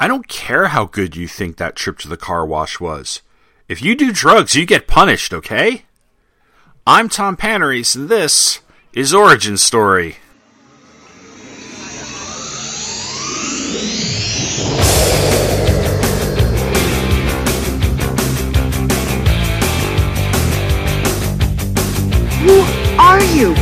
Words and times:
I 0.00 0.08
don't 0.08 0.28
care 0.28 0.68
how 0.68 0.86
good 0.86 1.14
you 1.14 1.28
think 1.28 1.58
that 1.58 1.76
trip 1.76 1.98
to 1.98 2.08
the 2.08 2.16
car 2.16 2.46
wash 2.46 2.80
was. 2.80 3.20
If 3.68 3.82
you 3.82 3.94
do 3.94 4.14
drugs, 4.14 4.54
you 4.54 4.64
get 4.64 4.86
punished, 4.86 5.34
okay? 5.34 5.84
I'm 6.86 7.10
Tom 7.10 7.36
Panarese, 7.36 7.96
and 7.96 8.08
this 8.08 8.60
is 8.94 9.12
Origin 9.12 9.58
Story. 9.58 10.16
Who 22.40 22.60
are 22.98 23.22
you? 23.36 23.52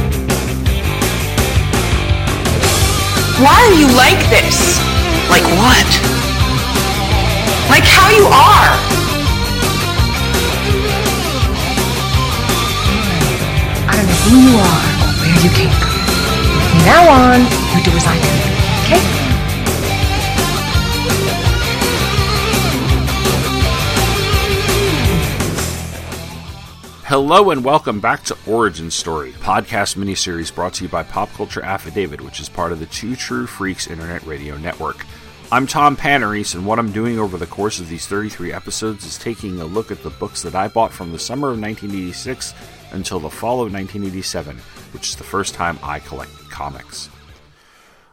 Why 3.42 3.58
are 3.58 3.74
you 3.74 3.88
like 3.96 4.20
this? 4.30 4.78
Like 5.28 5.42
what? 5.58 6.27
Like 7.78 7.86
how 7.86 8.10
you 8.10 8.26
are? 8.26 8.74
I 13.86 13.92
don't 13.94 14.06
know 14.08 14.18
who 14.26 14.34
you 14.50 14.58
are 14.58 14.82
or 14.98 15.14
where 15.22 15.38
you 15.44 15.50
came 15.54 15.70
from. 15.78 15.94
From 16.70 16.80
now 16.84 17.06
on, 17.08 17.38
you 17.76 17.78
do 17.84 17.92
as 17.96 18.04
I 18.04 18.18
tell 18.18 18.34
you, 18.34 18.50
okay? 18.82 19.02
Hello 27.04 27.50
and 27.50 27.64
welcome 27.64 28.00
back 28.00 28.24
to 28.24 28.36
Origin 28.48 28.90
Story, 28.90 29.30
podcast 29.34 29.96
miniseries 29.96 30.52
brought 30.52 30.74
to 30.74 30.82
you 30.82 30.90
by 30.90 31.04
Pop 31.04 31.30
Culture 31.34 31.62
Affidavit, 31.62 32.22
which 32.22 32.40
is 32.40 32.48
part 32.48 32.72
of 32.72 32.80
the 32.80 32.86
Two 32.86 33.14
True 33.14 33.46
Freaks 33.46 33.86
Internet 33.86 34.26
Radio 34.26 34.56
Network. 34.56 35.06
I'm 35.50 35.66
Tom 35.66 35.96
Panarese, 35.96 36.54
and 36.54 36.66
what 36.66 36.78
I'm 36.78 36.92
doing 36.92 37.18
over 37.18 37.38
the 37.38 37.46
course 37.46 37.80
of 37.80 37.88
these 37.88 38.06
33 38.06 38.52
episodes 38.52 39.06
is 39.06 39.16
taking 39.16 39.58
a 39.62 39.64
look 39.64 39.90
at 39.90 40.02
the 40.02 40.10
books 40.10 40.42
that 40.42 40.54
I 40.54 40.68
bought 40.68 40.92
from 40.92 41.10
the 41.10 41.18
summer 41.18 41.48
of 41.48 41.58
1986 41.58 42.52
until 42.92 43.18
the 43.18 43.30
fall 43.30 43.62
of 43.62 43.72
1987, 43.72 44.58
which 44.92 45.08
is 45.08 45.16
the 45.16 45.24
first 45.24 45.54
time 45.54 45.78
I 45.82 46.00
collected 46.00 46.50
comics. 46.50 47.08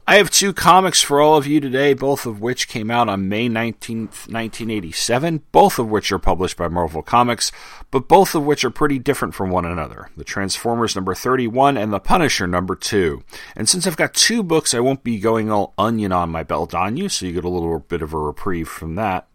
I 0.08 0.18
have 0.18 0.30
two 0.30 0.54
comics 0.54 1.02
for 1.02 1.20
all 1.20 1.36
of 1.36 1.48
you 1.48 1.60
today, 1.60 1.96
both 1.96 2.28
of 2.28 2.40
which 2.40 2.68
came 2.68 2.92
out 2.92 3.10
on 3.10 3.28
May 3.28 3.50
19th, 3.50 4.30
1987, 4.30 5.42
both 5.52 5.80
of 5.80 5.90
which 5.90 6.12
are 6.12 6.20
published 6.20 6.58
by 6.58 6.68
Marvel 6.68 7.02
Comics, 7.02 7.52
but 7.90 8.08
both 8.08 8.36
of 8.36 8.46
which 8.46 8.64
are 8.64 8.70
pretty 8.70 9.00
different 9.00 9.34
from 9.34 9.50
one 9.50 9.66
another. 9.66 10.12
The 10.16 10.24
Transformers 10.24 10.96
number 10.96 11.16
31 11.16 11.76
and 11.76 11.92
The 11.92 12.00
Punisher 12.00 12.46
number 12.46 12.76
2. 12.76 13.24
And 13.56 13.68
since 13.68 13.88
I've 13.88 13.98
got 13.98 14.14
two 14.14 14.44
books, 14.44 14.76
I 14.76 14.80
won't 14.80 15.04
be 15.04 15.18
going 15.18 15.52
all 15.52 15.74
onion 15.76 16.12
on 16.12 16.30
my 16.30 16.44
belt 16.44 16.76
on 16.76 16.98
you, 16.98 17.10
so 17.10 17.26
you 17.26 17.34
get 17.34 17.44
a 17.44 17.50
little 17.50 17.80
bit 17.80 18.04
of 18.04 18.14
a 18.14 18.20
reprieve 18.20 18.68
from 18.68 18.94
that. 18.94 19.28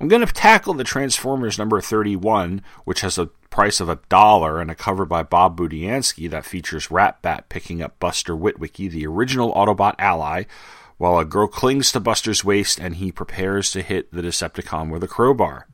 I'm 0.00 0.06
going 0.08 0.24
to 0.24 0.32
tackle 0.32 0.74
the 0.74 0.84
Transformers 0.84 1.58
number 1.58 1.80
31, 1.80 2.62
which 2.84 3.00
has 3.00 3.18
a 3.18 3.26
price 3.50 3.80
of 3.80 3.88
a 3.88 3.98
dollar 4.08 4.60
and 4.60 4.70
a 4.70 4.76
cover 4.76 5.04
by 5.04 5.24
Bob 5.24 5.58
Budiansky 5.58 6.30
that 6.30 6.44
features 6.44 6.90
Rat-Bat 6.90 7.48
picking 7.48 7.82
up 7.82 7.98
Buster 7.98 8.36
Witwicky, 8.36 8.88
the 8.88 9.06
original 9.06 9.52
Autobot 9.54 9.96
ally, 9.98 10.44
while 10.98 11.18
a 11.18 11.24
girl 11.24 11.48
clings 11.48 11.90
to 11.92 12.00
Buster's 12.00 12.44
waist 12.44 12.78
and 12.78 12.96
he 12.96 13.10
prepares 13.10 13.72
to 13.72 13.82
hit 13.82 14.12
the 14.12 14.22
Decepticon 14.22 14.90
with 14.92 15.02
a 15.02 15.08
crowbar. 15.08 15.66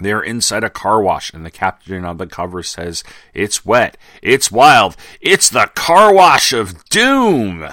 They 0.00 0.12
are 0.12 0.22
inside 0.22 0.62
a 0.62 0.70
car 0.70 1.00
wash, 1.02 1.32
and 1.32 1.44
the 1.44 1.50
captain 1.50 2.04
on 2.04 2.18
the 2.18 2.26
cover 2.28 2.62
says, 2.62 3.02
It's 3.34 3.66
wet, 3.66 3.96
it's 4.22 4.52
wild, 4.52 4.96
it's 5.20 5.50
the 5.50 5.70
car 5.74 6.14
wash 6.14 6.52
of 6.52 6.84
doom! 6.84 7.68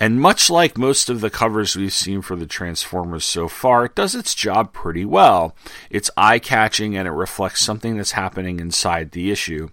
And 0.00 0.18
much 0.18 0.48
like 0.48 0.78
most 0.78 1.10
of 1.10 1.20
the 1.20 1.28
covers 1.28 1.76
we've 1.76 1.92
seen 1.92 2.22
for 2.22 2.34
the 2.34 2.46
Transformers 2.46 3.26
so 3.26 3.48
far, 3.48 3.84
it 3.84 3.94
does 3.94 4.14
its 4.14 4.34
job 4.34 4.72
pretty 4.72 5.04
well. 5.04 5.54
It's 5.90 6.10
eye 6.16 6.38
catching 6.38 6.96
and 6.96 7.06
it 7.06 7.10
reflects 7.10 7.60
something 7.60 7.98
that's 7.98 8.12
happening 8.12 8.60
inside 8.60 9.10
the 9.10 9.30
issue. 9.30 9.68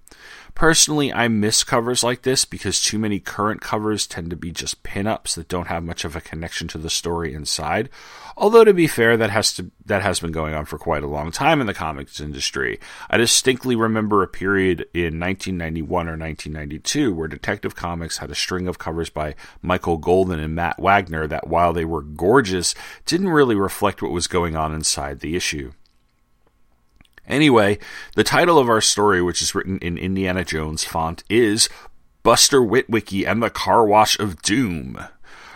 Personally, 0.57 1.13
I 1.13 1.27
miss 1.27 1.63
covers 1.63 2.03
like 2.03 2.23
this 2.23 2.43
because 2.43 2.81
too 2.81 2.97
many 2.97 3.19
current 3.19 3.61
covers 3.61 4.07
tend 4.07 4.31
to 4.31 4.35
be 4.35 4.49
just 4.49 4.81
pin-ups 4.81 5.35
that 5.35 5.47
don't 5.47 5.67
have 5.67 5.83
much 5.83 6.03
of 6.03 6.15
a 6.15 6.19
connection 6.19 6.67
to 6.69 6.79
the 6.79 6.89
story 6.89 7.31
inside. 7.31 7.89
Although 8.35 8.63
to 8.63 8.73
be 8.73 8.87
fair, 8.87 9.15
that 9.17 9.29
has 9.29 9.53
to 9.53 9.69
that 9.85 10.01
has 10.01 10.19
been 10.19 10.31
going 10.31 10.55
on 10.55 10.65
for 10.65 10.79
quite 10.79 11.03
a 11.03 11.07
long 11.07 11.31
time 11.31 11.61
in 11.61 11.67
the 11.67 11.75
comics 11.75 12.19
industry. 12.19 12.79
I 13.07 13.17
distinctly 13.17 13.75
remember 13.75 14.23
a 14.23 14.27
period 14.27 14.87
in 14.95 15.19
1991 15.19 16.07
or 16.07 16.17
1992 16.17 17.13
where 17.13 17.27
Detective 17.27 17.75
Comics 17.75 18.17
had 18.17 18.31
a 18.31 18.35
string 18.35 18.67
of 18.67 18.79
covers 18.79 19.11
by 19.11 19.35
Michael 19.61 19.97
Golden 19.97 20.39
and 20.39 20.55
Matt 20.55 20.79
Wagner 20.79 21.27
that 21.27 21.47
while 21.47 21.71
they 21.71 21.85
were 21.85 22.01
gorgeous, 22.01 22.73
didn't 23.05 23.29
really 23.29 23.55
reflect 23.55 24.01
what 24.01 24.11
was 24.11 24.25
going 24.25 24.55
on 24.55 24.73
inside 24.73 25.19
the 25.19 25.35
issue. 25.35 25.73
Anyway, 27.27 27.77
the 28.15 28.23
title 28.23 28.57
of 28.57 28.69
our 28.69 28.81
story, 28.81 29.21
which 29.21 29.41
is 29.41 29.53
written 29.53 29.77
in 29.79 29.97
Indiana 29.97 30.45
Jones 30.45 30.83
font, 30.83 31.23
is 31.29 31.67
Buster 32.23 32.61
Witwicky 32.61 33.27
and 33.27 33.43
the 33.43 33.49
Car 33.49 33.85
Wash 33.85 34.17
of 34.19 34.41
Doom. 34.41 34.97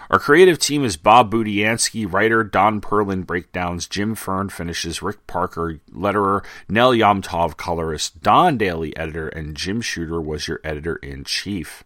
Our 0.10 0.20
creative 0.20 0.60
team 0.60 0.84
is 0.84 0.98
Bob 0.98 1.32
Budiansky, 1.32 2.12
writer, 2.12 2.44
Don 2.44 2.82
Perlin, 2.82 3.26
breakdowns, 3.26 3.88
Jim 3.88 4.14
Fern 4.14 4.50
finishes, 4.50 5.02
Rick 5.02 5.26
Parker, 5.26 5.80
letterer, 5.90 6.44
Nel 6.68 6.92
Yomtov, 6.92 7.56
colorist, 7.56 8.22
Don 8.22 8.58
Daly, 8.58 8.96
editor, 8.98 9.30
and 9.30 9.56
Jim 9.56 9.80
Shooter 9.80 10.20
was 10.20 10.50
your 10.50 10.60
editor 10.66 10.98
in 10.98 11.24
chief. 11.24 11.86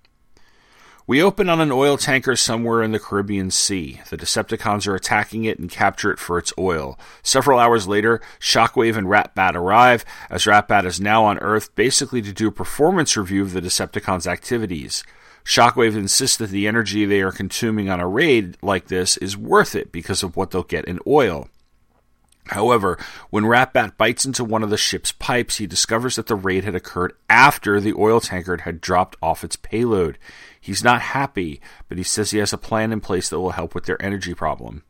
We 1.07 1.21
open 1.21 1.49
on 1.49 1.61
an 1.61 1.71
oil 1.71 1.99
tanker 1.99 2.35
somewhere 2.35 2.81
in 2.81 2.91
the 2.91 2.97
Caribbean 2.97 3.51
Sea. 3.51 4.01
The 4.09 4.17
Decepticons 4.17 4.87
are 4.87 4.95
attacking 4.95 5.45
it 5.45 5.59
and 5.59 5.69
capture 5.69 6.09
it 6.11 6.17
for 6.17 6.39
its 6.39 6.51
oil. 6.57 6.97
Several 7.21 7.59
hours 7.59 7.87
later, 7.87 8.21
Shockwave 8.39 8.97
and 8.97 9.07
Rat-Bat 9.07 9.55
arrive, 9.55 10.03
as 10.31 10.47
Rat-Bat 10.47 10.87
is 10.87 10.99
now 10.99 11.23
on 11.23 11.37
Earth 11.37 11.75
basically 11.75 12.23
to 12.23 12.33
do 12.33 12.47
a 12.47 12.51
performance 12.51 13.15
review 13.15 13.43
of 13.43 13.53
the 13.53 13.61
Decepticons' 13.61 14.25
activities. 14.25 15.03
Shockwave 15.43 15.95
insists 15.95 16.37
that 16.37 16.49
the 16.49 16.67
energy 16.67 17.05
they 17.05 17.21
are 17.21 17.31
consuming 17.31 17.87
on 17.87 17.99
a 17.99 18.07
raid 18.07 18.57
like 18.63 18.87
this 18.87 19.15
is 19.17 19.37
worth 19.37 19.75
it 19.75 19.91
because 19.91 20.23
of 20.23 20.35
what 20.35 20.49
they'll 20.49 20.63
get 20.63 20.85
in 20.85 20.97
oil. 21.05 21.49
However, 22.49 22.97
when 23.31 23.45
Rat-Bat 23.45 23.97
bites 23.97 24.25
into 24.25 24.43
one 24.43 24.61
of 24.61 24.69
the 24.69 24.77
ship's 24.77 25.11
pipes, 25.11 25.57
he 25.57 25.65
discovers 25.65 26.15
that 26.15 26.27
the 26.27 26.35
raid 26.35 26.63
had 26.63 26.75
occurred 26.75 27.13
after 27.27 27.79
the 27.79 27.93
oil 27.93 28.19
tanker 28.19 28.57
had 28.57 28.81
dropped 28.81 29.15
off 29.21 29.43
its 29.43 29.55
payload. 29.55 30.19
He's 30.65 30.83
not 30.83 30.99
happy, 30.99 31.61
but 31.87 31.99
he 31.99 32.03
says 32.03 32.31
he 32.31 32.39
has 32.39 32.51
a 32.51 32.57
plan 32.57 32.91
in 32.91 32.99
place 32.99 33.29
that 33.29 33.39
will 33.39 33.51
help 33.51 33.75
with 33.75 33.85
their 33.85 34.01
energy 34.01 34.33
problem. 34.33 34.81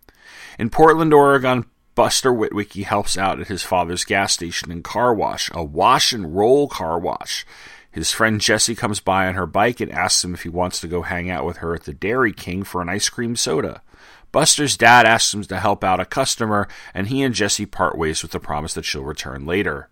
In 0.58 0.70
Portland, 0.70 1.14
Oregon, 1.14 1.66
Buster 1.96 2.32
Witwicky 2.32 2.86
helps 2.86 3.18
out 3.18 3.42
at 3.42 3.50
his 3.50 3.62
father's 3.62 4.06
gas 4.06 4.32
station 4.32 4.72
and 4.72 4.86
car 4.86 5.14
wash, 5.14 5.52
a 5.54 5.66
wash 5.66 6.14
and 6.14 6.34
roll 6.34 6.70
car 6.70 6.98
wash. 6.98 7.46
His 7.92 8.10
friend 8.10 8.40
Jessie 8.40 8.74
comes 8.74 9.02
by 9.02 9.28
on 9.28 9.36
her 9.36 9.46
bike 9.46 9.82
and 9.82 9.92
asks 9.92 10.24
him 10.24 10.34
if 10.34 10.44
he 10.44 10.50
wants 10.50 10.80
to 10.80 10.88
go 10.88 11.02
hang 11.02 11.30
out 11.30 11.44
with 11.44 11.58
her 11.58 11.76
at 11.76 11.84
the 11.84 11.94
Dairy 11.94 12.32
King 12.32 12.64
for 12.64 12.82
an 12.82 12.88
ice 12.88 13.10
cream 13.10 13.36
soda. 13.36 13.82
Buster's 14.32 14.78
dad 14.78 15.06
asks 15.06 15.34
him 15.34 15.44
to 15.44 15.60
help 15.60 15.84
out 15.84 16.00
a 16.00 16.06
customer, 16.06 16.70
and 16.94 17.08
he 17.08 17.22
and 17.22 17.36
Jessie 17.36 17.66
part 17.66 17.98
ways 17.98 18.22
with 18.22 18.32
the 18.32 18.40
promise 18.40 18.74
that 18.76 18.86
she'll 18.86 19.04
return 19.04 19.46
later. 19.46 19.90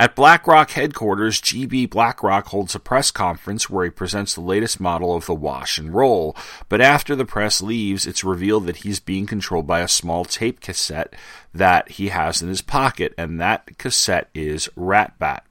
At 0.00 0.14
BlackRock 0.14 0.70
headquarters, 0.70 1.40
GB 1.40 1.90
BlackRock 1.90 2.46
holds 2.46 2.76
a 2.76 2.78
press 2.78 3.10
conference 3.10 3.68
where 3.68 3.84
he 3.84 3.90
presents 3.90 4.32
the 4.32 4.40
latest 4.40 4.78
model 4.78 5.16
of 5.16 5.26
the 5.26 5.34
wash 5.34 5.76
and 5.76 5.92
roll. 5.92 6.36
But 6.68 6.80
after 6.80 7.16
the 7.16 7.24
press 7.24 7.60
leaves, 7.60 8.06
it's 8.06 8.22
revealed 8.22 8.66
that 8.66 8.78
he's 8.78 9.00
being 9.00 9.26
controlled 9.26 9.66
by 9.66 9.80
a 9.80 9.88
small 9.88 10.24
tape 10.24 10.60
cassette 10.60 11.14
that 11.52 11.90
he 11.92 12.10
has 12.10 12.40
in 12.40 12.48
his 12.48 12.62
pocket, 12.62 13.12
and 13.18 13.40
that 13.40 13.76
cassette 13.76 14.28
is 14.34 14.68
Rat-Bat. 14.76 15.44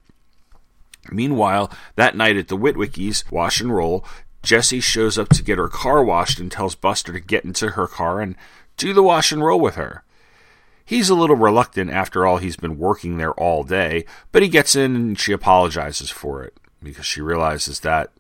Meanwhile, 1.12 1.70
that 1.98 2.16
night 2.16 2.38
at 2.38 2.48
the 2.48 2.58
Witwickies 2.58 3.30
wash 3.30 3.60
and 3.60 3.76
roll, 3.76 4.06
Jessie 4.44 4.80
shows 4.80 5.18
up 5.18 5.28
to 5.30 5.44
get 5.44 5.58
her 5.58 5.68
car 5.68 6.02
washed 6.02 6.40
and 6.40 6.50
tells 6.50 6.74
Buster 6.74 7.12
to 7.12 7.20
get 7.20 7.44
into 7.44 7.72
her 7.72 7.88
car 7.88 8.22
and 8.22 8.36
do 8.78 8.94
the 8.94 9.04
wash 9.04 9.34
and 9.34 9.44
roll 9.44 9.60
with 9.60 9.76
her. 9.76 10.04
He's 10.88 11.10
a 11.10 11.16
little 11.16 11.36
reluctant 11.36 11.92
after 11.92 12.26
all 12.26 12.38
he's 12.38 12.56
been 12.56 12.78
working 12.78 13.18
there 13.18 13.34
all 13.34 13.64
day, 13.64 14.06
but 14.32 14.42
he 14.42 14.48
gets 14.48 14.74
in 14.74 14.96
and 14.96 15.20
she 15.20 15.34
apologizes 15.34 16.10
for 16.10 16.46
it 16.46 16.58
because 16.82 17.06
she 17.06 17.20
realizes 17.20 17.82
that, 17.82 18.14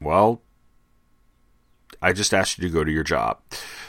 well, 0.00 0.40
I 2.00 2.14
just 2.14 2.32
asked 2.32 2.56
you 2.56 2.66
to 2.66 2.72
go 2.72 2.82
to 2.82 2.90
your 2.90 3.04
job. 3.04 3.40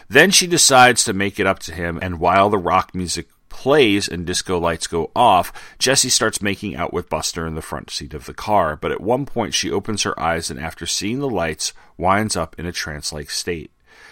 Then 0.10 0.32
she 0.32 0.48
decides 0.48 1.06
to 1.06 1.14
make 1.14 1.40
it 1.40 1.48
up 1.48 1.60
to 1.60 1.74
him, 1.74 1.98
and 2.02 2.20
while 2.20 2.50
the 2.50 2.58
rock 2.58 2.94
music 2.94 3.30
plays 3.48 4.10
and 4.10 4.26
disco 4.26 4.60
lights 4.60 4.86
go 4.86 5.10
off, 5.16 5.54
Jessie 5.80 6.10
starts 6.10 6.42
making 6.42 6.76
out 6.76 6.92
with 6.92 7.08
Buster 7.08 7.48
in 7.48 7.56
the 7.56 7.62
front 7.62 7.90
seat 7.90 8.14
of 8.14 8.26
the 8.26 8.34
car, 8.34 8.76
but 8.76 8.92
at 8.92 9.00
one 9.00 9.26
point 9.26 9.54
she 9.54 9.72
opens 9.72 10.04
her 10.04 10.20
eyes 10.20 10.52
and 10.52 10.60
after 10.60 10.86
seeing 10.86 11.20
the 11.20 11.30
lights, 11.30 11.72
winds 11.98 12.36
up 12.36 12.60
in 12.60 12.66
a 12.66 12.74
trance 12.74 13.14
like 13.14 13.30
state. 13.30 13.72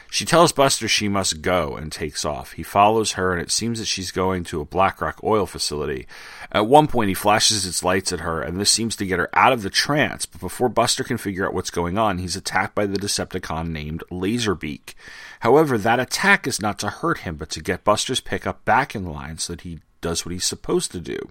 She 0.09 0.25
tells 0.25 0.51
Buster 0.51 0.89
she 0.89 1.07
must 1.07 1.41
go 1.41 1.77
and 1.77 1.89
takes 1.89 2.25
off. 2.25 2.51
He 2.51 2.63
follows 2.63 3.13
her, 3.13 3.31
and 3.31 3.41
it 3.41 3.49
seems 3.49 3.79
that 3.79 3.85
she's 3.85 4.11
going 4.11 4.43
to 4.43 4.59
a 4.59 4.65
BlackRock 4.65 5.23
oil 5.23 5.45
facility. 5.45 6.05
At 6.51 6.67
one 6.67 6.87
point, 6.87 7.07
he 7.07 7.13
flashes 7.13 7.65
its 7.65 7.81
lights 7.81 8.11
at 8.11 8.19
her, 8.19 8.41
and 8.41 8.59
this 8.59 8.69
seems 8.69 8.97
to 8.97 9.05
get 9.05 9.19
her 9.19 9.29
out 9.33 9.53
of 9.53 9.61
the 9.61 9.69
trance. 9.69 10.25
But 10.25 10.41
before 10.41 10.67
Buster 10.67 11.05
can 11.05 11.17
figure 11.17 11.47
out 11.47 11.53
what's 11.53 11.69
going 11.69 11.97
on, 11.97 12.17
he's 12.17 12.35
attacked 12.35 12.75
by 12.75 12.85
the 12.87 12.99
Decepticon 12.99 13.69
named 13.69 14.03
Laserbeak. 14.11 14.95
However, 15.39 15.77
that 15.77 16.01
attack 16.01 16.45
is 16.45 16.61
not 16.61 16.77
to 16.79 16.89
hurt 16.89 17.19
him, 17.19 17.37
but 17.37 17.49
to 17.51 17.61
get 17.61 17.85
Buster's 17.85 18.19
pickup 18.19 18.65
back 18.65 18.93
in 18.93 19.05
line 19.05 19.37
so 19.37 19.53
that 19.53 19.61
he 19.61 19.79
does 20.01 20.25
what 20.25 20.33
he's 20.33 20.43
supposed 20.43 20.91
to 20.91 20.99
do. 20.99 21.29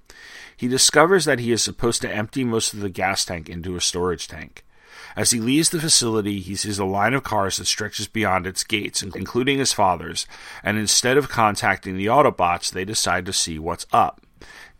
He 0.56 0.68
discovers 0.68 1.26
that 1.26 1.40
he 1.40 1.52
is 1.52 1.62
supposed 1.62 2.00
to 2.00 2.10
empty 2.10 2.44
most 2.44 2.72
of 2.72 2.80
the 2.80 2.88
gas 2.88 3.26
tank 3.26 3.50
into 3.50 3.76
a 3.76 3.80
storage 3.80 4.26
tank. 4.26 4.64
As 5.16 5.30
he 5.30 5.40
leaves 5.40 5.70
the 5.70 5.80
facility, 5.80 6.40
he 6.40 6.56
sees 6.56 6.78
a 6.78 6.84
line 6.84 7.14
of 7.14 7.24
cars 7.24 7.56
that 7.56 7.66
stretches 7.66 8.06
beyond 8.06 8.46
its 8.46 8.64
gates, 8.64 9.02
including 9.02 9.58
his 9.58 9.72
father's, 9.72 10.26
and 10.62 10.78
instead 10.78 11.16
of 11.16 11.28
contacting 11.28 11.96
the 11.96 12.06
Autobots, 12.06 12.70
they 12.70 12.84
decide 12.84 13.26
to 13.26 13.32
see 13.32 13.58
what's 13.58 13.86
up. 13.92 14.20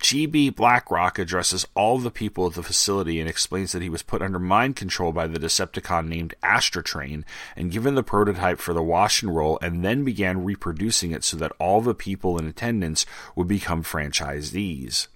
GB 0.01 0.57
BlackRock 0.57 1.19
addresses 1.19 1.67
all 1.75 1.99
the 1.99 2.11
people 2.11 2.47
at 2.47 2.55
the 2.55 2.63
facility 2.63 3.21
and 3.21 3.29
explains 3.29 3.73
that 3.73 3.83
he 3.83 3.91
was 3.91 4.03
put 4.03 4.23
under 4.23 4.39
mind 4.39 4.75
control 4.75 5.13
by 5.13 5.27
the 5.27 5.39
Decepticon 5.39 6.09
named 6.09 6.35
Astrotrain 6.43 7.23
and 7.55 7.71
given 7.71 7.95
the 7.95 8.03
prototype 8.03 8.59
for 8.59 8.73
the 8.73 8.83
wash 8.83 9.23
and 9.23 9.37
roll 9.37 9.59
and 9.61 9.85
then 9.85 10.03
began 10.03 10.43
reproducing 10.43 11.11
it 11.11 11.23
so 11.23 11.37
that 11.37 11.53
all 11.59 11.83
the 11.83 11.95
people 11.95 12.39
in 12.39 12.47
attendance 12.47 13.05
would 13.37 13.47
become 13.47 13.83
franchisees. 13.83 15.09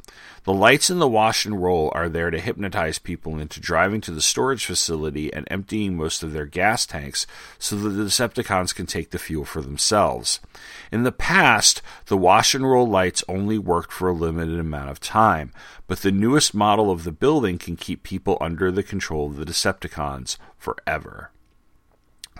The 0.44 0.52
lights 0.52 0.90
in 0.90 0.98
the 0.98 1.08
wash 1.08 1.46
and 1.46 1.62
roll 1.62 1.90
are 1.94 2.10
there 2.10 2.30
to 2.30 2.38
hypnotize 2.38 2.98
people 2.98 3.38
into 3.38 3.60
driving 3.60 4.02
to 4.02 4.10
the 4.10 4.20
storage 4.20 4.66
facility 4.66 5.32
and 5.32 5.48
emptying 5.50 5.96
most 5.96 6.22
of 6.22 6.34
their 6.34 6.44
gas 6.44 6.84
tanks 6.84 7.26
so 7.58 7.76
that 7.76 7.88
the 7.88 8.04
Decepticons 8.04 8.74
can 8.74 8.84
take 8.84 9.10
the 9.10 9.18
fuel 9.18 9.46
for 9.46 9.62
themselves. 9.62 10.40
In 10.92 11.02
the 11.02 11.12
past, 11.12 11.80
the 12.06 12.18
wash 12.18 12.54
and 12.54 12.70
roll 12.70 12.86
lights 12.86 13.24
only 13.26 13.56
worked 13.56 13.90
for 13.90 14.10
a 14.10 14.12
limited 14.12 14.60
amount 14.60 14.90
of 14.90 15.00
time, 15.00 15.50
but 15.86 16.00
the 16.00 16.12
newest 16.12 16.52
model 16.52 16.90
of 16.90 17.04
the 17.04 17.12
building 17.12 17.56
can 17.56 17.76
keep 17.76 18.02
people 18.02 18.36
under 18.38 18.70
the 18.70 18.82
control 18.82 19.28
of 19.28 19.36
the 19.36 19.46
Decepticons 19.46 20.36
forever. 20.58 21.30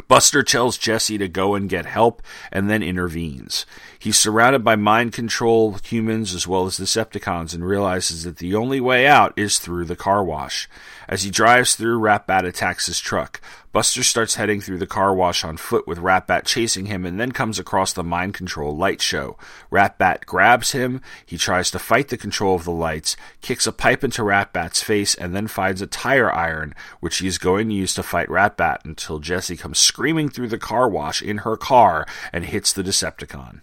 Buster 0.09 0.43
tells 0.43 0.77
Jesse 0.77 1.19
to 1.19 1.29
go 1.29 1.55
and 1.55 1.69
get 1.69 1.87
help 1.87 2.21
and 2.51 2.69
then 2.69 2.83
intervenes. 2.83 3.65
He's 3.99 4.19
surrounded 4.19 4.65
by 4.65 4.77
mind 4.77 5.13
control 5.13 5.79
humans 5.85 6.35
as 6.35 6.49
well 6.49 6.67
as 6.67 6.79
Decepticons 6.79 7.55
and 7.55 7.65
realizes 7.65 8.25
that 8.25 8.39
the 8.39 8.55
only 8.55 8.81
way 8.81 9.07
out 9.07 9.33
is 9.37 9.59
through 9.59 9.85
the 9.85 9.97
car 9.97 10.25
wash. 10.25 10.69
As 11.09 11.23
he 11.23 11.31
drives 11.31 11.75
through, 11.75 12.01
Ratbat 12.01 12.45
attacks 12.45 12.87
his 12.87 13.01
truck. 13.01 13.41
Buster 13.73 14.05
starts 14.05 14.37
heading 14.37 14.61
through 14.61 14.79
the 14.79 14.87
car 14.87 15.13
wash 15.15 15.43
on 15.45 15.57
foot 15.57 15.87
with 15.87 15.99
Ratbat 15.99 16.45
chasing 16.45 16.87
him 16.87 17.05
and 17.05 17.19
then 17.19 17.33
comes 17.33 17.59
across 17.59 17.93
the 17.93 18.05
mind 18.05 18.33
control 18.33 18.77
light 18.77 19.03
show. 19.03 19.37
Ratbat 19.73 20.27
grabs 20.27 20.73
him, 20.73 21.01
he 21.27 21.37
tries 21.37 21.71
to 21.73 21.79
fight 21.81 22.09
the 22.09 22.17
control 22.17 22.55
of 22.55 22.65
the 22.65 22.71
lights, 22.71 23.17
kicks 23.41 23.67
a 23.67 23.73
pipe 23.73 24.05
into 24.05 24.23
Ratbat's 24.23 24.83
face, 24.83 25.15
and 25.15 25.35
then 25.35 25.49
finds 25.49 25.83
a 25.83 25.89
tire 25.89 26.33
iron, 26.33 26.75
which 27.01 27.19
he 27.19 27.27
is 27.27 27.39
going 27.39 27.69
to 27.69 27.75
use 27.75 27.95
to 27.95 28.03
fight 28.03 28.29
Ratbat 28.29 28.85
until 28.85 29.19
Jesse 29.19 29.57
comes 29.57 29.79
screaming 29.79 30.29
through 30.29 30.49
the 30.49 30.59
car 30.59 30.89
wash 30.89 31.21
in 31.21 31.39
her 31.39 31.57
car 31.57 32.07
and 32.33 32.45
hits 32.45 32.73
the 32.73 32.85
Decepticon. 32.85 33.61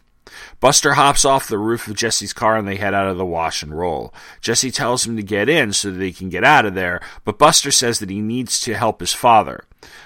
Buster 0.59 0.93
hops 0.93 1.25
off 1.25 1.47
the 1.47 1.57
roof 1.57 1.87
of 1.87 1.95
Jesse's 1.95 2.33
car 2.33 2.57
and 2.57 2.67
they 2.67 2.75
head 2.75 2.93
out 2.93 3.07
of 3.07 3.17
the 3.17 3.25
wash 3.25 3.63
and 3.63 3.77
roll. 3.77 4.13
Jesse 4.41 4.71
tells 4.71 5.05
him 5.05 5.15
to 5.17 5.23
get 5.23 5.49
in 5.49 5.73
so 5.73 5.91
that 5.91 5.97
they 5.97 6.11
can 6.11 6.29
get 6.29 6.43
out 6.43 6.65
of 6.65 6.75
there, 6.75 7.01
but 7.25 7.39
Buster 7.39 7.71
says 7.71 7.99
that 7.99 8.09
he 8.09 8.21
needs 8.21 8.59
to 8.61 8.75
help 8.75 8.99
his 8.99 9.13
father. 9.13 9.63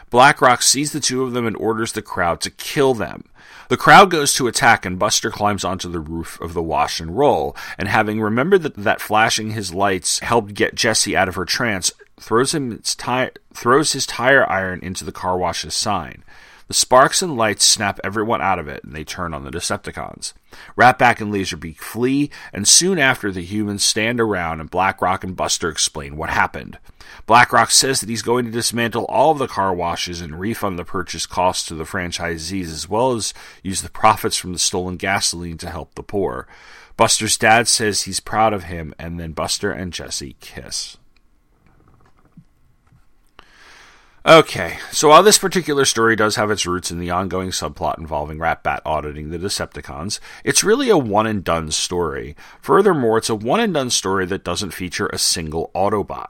BlackRock 0.09 0.61
sees 0.61 0.91
the 0.91 0.99
two 0.99 1.23
of 1.23 1.33
them 1.33 1.45
and 1.45 1.57
orders 1.57 1.91
the 1.91 2.01
crowd 2.01 2.39
to 2.41 2.49
kill 2.51 2.93
them. 2.93 3.25
The 3.67 3.77
crowd 3.77 4.11
goes 4.11 4.33
to 4.35 4.47
attack, 4.47 4.85
and 4.85 4.99
Buster 4.99 5.31
climbs 5.31 5.63
onto 5.63 5.89
the 5.89 5.99
roof 5.99 6.39
of 6.39 6.53
the 6.53 6.61
wash 6.61 6.99
and 6.99 7.17
roll. 7.17 7.55
And 7.77 7.87
having 7.87 8.21
remembered 8.21 8.61
that, 8.61 8.75
that 8.75 9.01
flashing 9.01 9.51
his 9.51 9.73
lights 9.73 10.19
helped 10.19 10.53
get 10.53 10.75
Jesse 10.75 11.17
out 11.17 11.27
of 11.27 11.35
her 11.35 11.45
trance, 11.45 11.91
throws 12.19 12.53
him 12.53 12.71
its 12.71 12.95
throws 13.53 13.93
his 13.93 14.05
tire 14.05 14.49
iron 14.49 14.79
into 14.81 15.03
the 15.03 15.11
car 15.11 15.37
wash's 15.37 15.73
sign. 15.73 16.23
The 16.67 16.73
sparks 16.73 17.21
and 17.21 17.37
lights 17.37 17.63
snap 17.63 17.99
everyone 18.03 18.41
out 18.41 18.57
of 18.57 18.67
it, 18.67 18.83
and 18.83 18.95
they 18.95 19.03
turn 19.03 19.35
on 19.35 19.43
the 19.43 19.51
Decepticons. 19.51 20.33
Ratbat 20.75 21.21
and 21.21 21.31
Laserbeak 21.31 21.77
flee, 21.77 22.31
and 22.51 22.67
soon 22.67 22.97
after, 22.97 23.31
the 23.31 23.43
humans 23.43 23.83
stand 23.83 24.19
around, 24.19 24.59
and 24.59 24.71
BlackRock 24.71 25.23
and 25.23 25.35
Buster 25.35 25.69
explain 25.69 26.17
what 26.17 26.31
happened. 26.31 26.79
BlackRock 27.27 27.69
says 27.69 27.99
that 27.99 28.09
he's 28.09 28.23
going 28.23 28.45
to 28.45 28.51
dismantle 28.51 29.05
all 29.05 29.31
of 29.31 29.37
the 29.37 29.47
car 29.47 29.75
washes 29.75 30.21
and 30.21 30.39
refund 30.39 30.79
the 30.79 30.85
purchase 30.85 31.27
costs 31.27 31.67
to 31.67 31.75
the 31.75 31.83
franchisees, 31.83 32.71
as 32.71 32.89
well 32.89 33.11
as 33.11 33.33
use 33.61 33.83
the 33.83 33.89
profits 33.89 34.37
from 34.37 34.53
the 34.53 34.59
stolen 34.59 34.97
gasoline 34.97 35.59
to 35.59 35.69
help 35.69 35.93
the 35.93 36.01
poor. 36.03 36.47
Buster's 36.97 37.37
dad 37.37 37.67
says 37.67 38.03
he's 38.03 38.19
proud 38.19 38.53
of 38.53 38.63
him, 38.63 38.95
and 38.97 39.19
then 39.19 39.33
Buster 39.33 39.71
and 39.71 39.93
Jesse 39.93 40.35
kiss. 40.39 40.97
Okay, 44.27 44.79
so 44.91 45.09
while 45.09 45.21
this 45.21 45.37
particular 45.37 45.85
story 45.85 46.15
does 46.15 46.35
have 46.35 46.49
its 46.49 46.65
roots 46.65 46.89
in 46.89 46.97
the 46.97 47.11
ongoing 47.11 47.51
subplot 47.51 47.99
involving 47.99 48.39
Ratbat 48.39 48.79
auditing 48.83 49.29
the 49.29 49.37
Decepticons, 49.37 50.19
it's 50.43 50.63
really 50.63 50.89
a 50.89 50.97
one 50.97 51.27
and 51.27 51.43
done 51.43 51.69
story. 51.69 52.35
Furthermore, 52.59 53.19
it's 53.19 53.29
a 53.29 53.35
one 53.35 53.59
and 53.59 53.75
done 53.75 53.91
story 53.91 54.25
that 54.25 54.43
doesn't 54.43 54.71
feature 54.71 55.05
a 55.13 55.19
single 55.19 55.69
Autobot. 55.75 56.29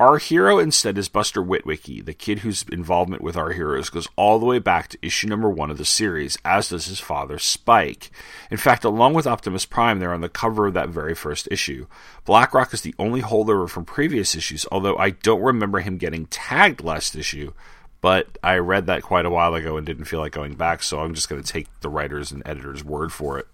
Our 0.00 0.18
hero 0.18 0.60
instead 0.60 0.96
is 0.96 1.08
Buster 1.08 1.42
Witwicky, 1.42 2.04
the 2.04 2.14
kid 2.14 2.40
whose 2.40 2.64
involvement 2.70 3.20
with 3.20 3.36
our 3.36 3.50
heroes 3.50 3.90
goes 3.90 4.06
all 4.14 4.38
the 4.38 4.46
way 4.46 4.60
back 4.60 4.86
to 4.88 4.98
issue 5.02 5.26
number 5.26 5.50
one 5.50 5.72
of 5.72 5.76
the 5.76 5.84
series, 5.84 6.38
as 6.44 6.68
does 6.68 6.86
his 6.86 7.00
father 7.00 7.36
Spike. 7.40 8.12
In 8.48 8.58
fact, 8.58 8.84
along 8.84 9.14
with 9.14 9.26
Optimus 9.26 9.66
Prime, 9.66 9.98
they're 9.98 10.14
on 10.14 10.20
the 10.20 10.28
cover 10.28 10.68
of 10.68 10.74
that 10.74 10.90
very 10.90 11.16
first 11.16 11.48
issue. 11.50 11.88
BlackRock 12.24 12.72
is 12.72 12.82
the 12.82 12.94
only 12.96 13.22
holdover 13.22 13.68
from 13.68 13.84
previous 13.84 14.36
issues, 14.36 14.64
although 14.70 14.96
I 14.96 15.10
don't 15.10 15.42
remember 15.42 15.80
him 15.80 15.98
getting 15.98 16.26
tagged 16.26 16.84
last 16.84 17.16
issue, 17.16 17.52
but 18.00 18.38
I 18.40 18.58
read 18.58 18.86
that 18.86 19.02
quite 19.02 19.26
a 19.26 19.30
while 19.30 19.56
ago 19.56 19.76
and 19.76 19.84
didn't 19.84 20.04
feel 20.04 20.20
like 20.20 20.30
going 20.30 20.54
back, 20.54 20.84
so 20.84 21.00
I'm 21.00 21.14
just 21.14 21.28
going 21.28 21.42
to 21.42 21.52
take 21.52 21.66
the 21.80 21.88
writer's 21.88 22.30
and 22.30 22.46
editor's 22.46 22.84
word 22.84 23.12
for 23.12 23.36
it. 23.36 23.48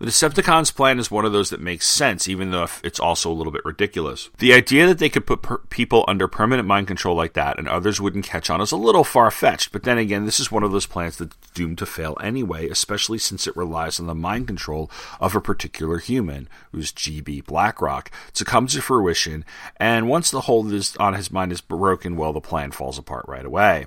The 0.00 0.06
Decepticons' 0.06 0.74
plan 0.74 0.98
is 0.98 1.10
one 1.10 1.24
of 1.24 1.32
those 1.32 1.50
that 1.50 1.60
makes 1.60 1.86
sense, 1.86 2.26
even 2.26 2.50
though 2.50 2.66
it's 2.82 2.98
also 2.98 3.30
a 3.30 3.34
little 3.34 3.52
bit 3.52 3.64
ridiculous. 3.64 4.28
The 4.38 4.52
idea 4.52 4.88
that 4.88 4.98
they 4.98 5.08
could 5.08 5.24
put 5.24 5.42
per- 5.42 5.58
people 5.58 6.04
under 6.08 6.26
permanent 6.26 6.66
mind 6.66 6.88
control 6.88 7.14
like 7.14 7.34
that 7.34 7.58
and 7.60 7.68
others 7.68 8.00
wouldn't 8.00 8.26
catch 8.26 8.50
on 8.50 8.60
is 8.60 8.72
a 8.72 8.76
little 8.76 9.04
far 9.04 9.30
fetched, 9.30 9.70
but 9.70 9.84
then 9.84 9.96
again, 9.96 10.24
this 10.24 10.40
is 10.40 10.50
one 10.50 10.64
of 10.64 10.72
those 10.72 10.86
plans 10.86 11.16
that's 11.18 11.36
doomed 11.54 11.78
to 11.78 11.86
fail 11.86 12.16
anyway, 12.20 12.68
especially 12.68 13.18
since 13.18 13.46
it 13.46 13.56
relies 13.56 14.00
on 14.00 14.06
the 14.06 14.14
mind 14.16 14.48
control 14.48 14.90
of 15.20 15.36
a 15.36 15.40
particular 15.40 15.98
human, 15.98 16.48
who's 16.72 16.92
GB 16.92 17.44
BlackRock, 17.44 18.10
to 18.34 18.44
come 18.44 18.66
to 18.66 18.82
fruition, 18.82 19.44
and 19.76 20.08
once 20.08 20.30
the 20.30 20.42
hold 20.42 20.72
is 20.72 20.96
on 20.96 21.14
his 21.14 21.30
mind 21.30 21.52
is 21.52 21.60
broken, 21.60 22.16
well, 22.16 22.32
the 22.32 22.40
plan 22.40 22.72
falls 22.72 22.98
apart 22.98 23.24
right 23.28 23.46
away. 23.46 23.86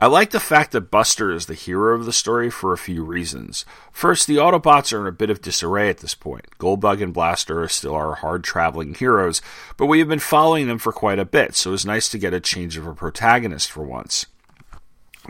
I 0.00 0.06
like 0.06 0.30
the 0.30 0.38
fact 0.38 0.70
that 0.72 0.92
Buster 0.92 1.32
is 1.32 1.46
the 1.46 1.54
hero 1.54 1.96
of 1.96 2.04
the 2.04 2.12
story 2.12 2.50
for 2.50 2.72
a 2.72 2.78
few 2.78 3.02
reasons. 3.02 3.64
First, 3.90 4.28
the 4.28 4.36
Autobots 4.36 4.92
are 4.92 5.00
in 5.00 5.08
a 5.08 5.12
bit 5.12 5.28
of 5.28 5.42
disarray 5.42 5.88
at 5.88 5.98
this 5.98 6.14
point. 6.14 6.46
Goldbug 6.58 7.02
and 7.02 7.12
Blaster 7.12 7.60
are 7.60 7.68
still 7.68 7.96
our 7.96 8.14
hard 8.14 8.44
traveling 8.44 8.94
heroes, 8.94 9.42
but 9.76 9.86
we 9.86 9.98
have 9.98 10.06
been 10.06 10.20
following 10.20 10.68
them 10.68 10.78
for 10.78 10.92
quite 10.92 11.18
a 11.18 11.24
bit, 11.24 11.56
so 11.56 11.72
it's 11.72 11.84
nice 11.84 12.08
to 12.10 12.18
get 12.18 12.32
a 12.32 12.38
change 12.38 12.76
of 12.76 12.86
a 12.86 12.94
protagonist 12.94 13.72
for 13.72 13.82
once. 13.82 14.26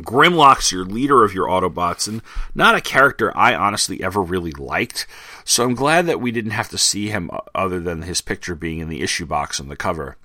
Grimlock's 0.02 0.70
your 0.70 0.84
leader 0.84 1.24
of 1.24 1.32
your 1.32 1.48
Autobots, 1.48 2.06
and 2.06 2.20
not 2.54 2.74
a 2.74 2.82
character 2.82 3.34
I 3.34 3.54
honestly 3.54 4.02
ever 4.02 4.20
really 4.20 4.52
liked, 4.52 5.06
so 5.46 5.64
I'm 5.64 5.74
glad 5.74 6.04
that 6.06 6.20
we 6.20 6.30
didn't 6.30 6.50
have 6.50 6.68
to 6.68 6.78
see 6.78 7.08
him 7.08 7.30
other 7.54 7.80
than 7.80 8.02
his 8.02 8.20
picture 8.20 8.54
being 8.54 8.80
in 8.80 8.90
the 8.90 9.00
issue 9.00 9.24
box 9.24 9.58
on 9.58 9.68
the 9.68 9.76
cover. 9.76 10.18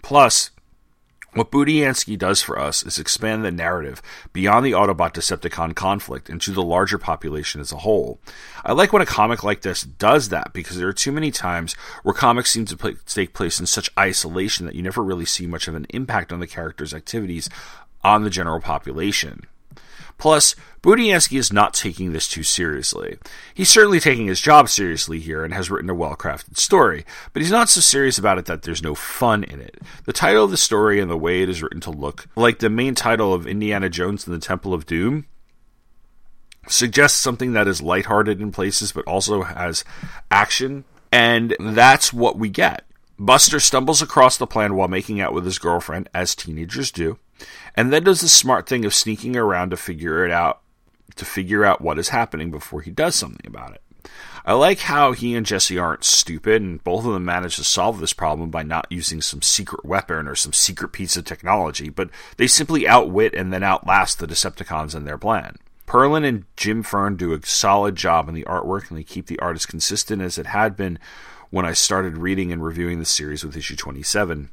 Plus, 0.00 0.52
what 1.32 1.50
Budiansky 1.50 2.18
does 2.18 2.42
for 2.42 2.58
us 2.58 2.84
is 2.84 2.98
expand 2.98 3.44
the 3.44 3.50
narrative 3.50 4.02
beyond 4.32 4.66
the 4.66 4.72
Autobot 4.72 5.12
Decepticon 5.14 5.74
conflict 5.76 6.28
into 6.28 6.52
the 6.52 6.62
larger 6.62 6.98
population 6.98 7.60
as 7.60 7.70
a 7.70 7.78
whole. 7.78 8.20
I 8.64 8.72
like 8.72 8.92
when 8.92 9.02
a 9.02 9.06
comic 9.06 9.44
like 9.44 9.62
this 9.62 9.82
does 9.82 10.30
that 10.30 10.52
because 10.52 10.76
there 10.76 10.88
are 10.88 10.92
too 10.92 11.12
many 11.12 11.30
times 11.30 11.74
where 12.02 12.14
comics 12.14 12.50
seem 12.50 12.64
to 12.66 12.76
play, 12.76 12.96
take 13.06 13.32
place 13.32 13.60
in 13.60 13.66
such 13.66 13.90
isolation 13.98 14.66
that 14.66 14.74
you 14.74 14.82
never 14.82 15.02
really 15.02 15.24
see 15.24 15.46
much 15.46 15.68
of 15.68 15.74
an 15.74 15.86
impact 15.90 16.32
on 16.32 16.40
the 16.40 16.46
characters' 16.46 16.94
activities 16.94 17.48
on 18.02 18.24
the 18.24 18.30
general 18.30 18.60
population. 18.60 19.46
Plus, 20.20 20.54
Budiansky 20.82 21.38
is 21.38 21.52
not 21.52 21.74
taking 21.74 22.12
this 22.12 22.28
too 22.28 22.42
seriously. 22.42 23.18
He's 23.54 23.70
certainly 23.70 24.00
taking 24.00 24.26
his 24.26 24.40
job 24.40 24.68
seriously 24.68 25.18
here 25.18 25.44
and 25.44 25.52
has 25.54 25.70
written 25.70 25.90
a 25.90 25.94
well 25.94 26.14
crafted 26.14 26.58
story, 26.58 27.06
but 27.32 27.40
he's 27.42 27.50
not 27.50 27.70
so 27.70 27.80
serious 27.80 28.18
about 28.18 28.36
it 28.36 28.44
that 28.44 28.62
there's 28.62 28.82
no 28.82 28.94
fun 28.94 29.44
in 29.44 29.60
it. 29.60 29.78
The 30.04 30.12
title 30.12 30.44
of 30.44 30.50
the 30.50 30.58
story 30.58 31.00
and 31.00 31.10
the 31.10 31.16
way 31.16 31.42
it 31.42 31.48
is 31.48 31.62
written 31.62 31.80
to 31.80 31.90
look 31.90 32.26
like 32.36 32.58
the 32.58 32.70
main 32.70 32.94
title 32.94 33.32
of 33.32 33.46
Indiana 33.46 33.88
Jones 33.88 34.26
and 34.26 34.36
the 34.36 34.46
Temple 34.46 34.74
of 34.74 34.86
Doom 34.86 35.24
suggests 36.68 37.18
something 37.18 37.54
that 37.54 37.66
is 37.66 37.80
lighthearted 37.80 38.42
in 38.42 38.52
places 38.52 38.92
but 38.92 39.06
also 39.06 39.42
has 39.42 39.84
action, 40.30 40.84
and 41.10 41.56
that's 41.58 42.12
what 42.12 42.38
we 42.38 42.50
get. 42.50 42.84
Buster 43.18 43.58
stumbles 43.58 44.02
across 44.02 44.36
the 44.36 44.46
plan 44.46 44.74
while 44.74 44.88
making 44.88 45.20
out 45.20 45.32
with 45.34 45.46
his 45.46 45.58
girlfriend, 45.58 46.08
as 46.14 46.34
teenagers 46.34 46.90
do. 46.90 47.18
And 47.74 47.92
then 47.92 48.04
does 48.04 48.20
the 48.20 48.28
smart 48.28 48.68
thing 48.68 48.84
of 48.84 48.94
sneaking 48.94 49.36
around 49.36 49.70
to 49.70 49.76
figure 49.76 50.24
it 50.24 50.30
out 50.30 50.60
to 51.16 51.24
figure 51.24 51.64
out 51.64 51.80
what 51.80 51.98
is 51.98 52.10
happening 52.10 52.50
before 52.50 52.82
he 52.82 52.90
does 52.90 53.14
something 53.14 53.46
about 53.46 53.72
it. 53.72 53.82
I 54.44 54.54
like 54.54 54.80
how 54.80 55.12
he 55.12 55.34
and 55.34 55.44
Jesse 55.44 55.78
aren't 55.78 56.04
stupid, 56.04 56.62
and 56.62 56.82
both 56.82 57.04
of 57.04 57.12
them 57.12 57.24
manage 57.24 57.56
to 57.56 57.64
solve 57.64 58.00
this 58.00 58.14
problem 58.14 58.50
by 58.50 58.62
not 58.62 58.86
using 58.88 59.20
some 59.20 59.42
secret 59.42 59.84
weapon 59.84 60.26
or 60.26 60.34
some 60.34 60.52
secret 60.52 60.88
piece 60.88 61.16
of 61.16 61.24
technology, 61.24 61.90
but 61.90 62.08
they 62.38 62.46
simply 62.46 62.88
outwit 62.88 63.34
and 63.34 63.52
then 63.52 63.62
outlast 63.62 64.18
the 64.18 64.26
Decepticons 64.26 64.94
in 64.94 65.04
their 65.04 65.18
plan. 65.18 65.56
Perlin 65.86 66.24
and 66.24 66.44
Jim 66.56 66.82
Fern 66.82 67.16
do 67.16 67.34
a 67.34 67.44
solid 67.44 67.96
job 67.96 68.28
in 68.28 68.34
the 68.34 68.44
artwork, 68.44 68.88
and 68.88 68.98
they 68.98 69.04
keep 69.04 69.26
the 69.26 69.38
art 69.40 69.56
as 69.56 69.66
consistent 69.66 70.22
as 70.22 70.38
it 70.38 70.46
had 70.46 70.76
been 70.76 70.98
when 71.50 71.66
I 71.66 71.72
started 71.72 72.16
reading 72.16 72.50
and 72.52 72.64
reviewing 72.64 72.98
the 72.98 73.04
series 73.04 73.44
with 73.44 73.56
issue 73.56 73.76
27. 73.76 74.50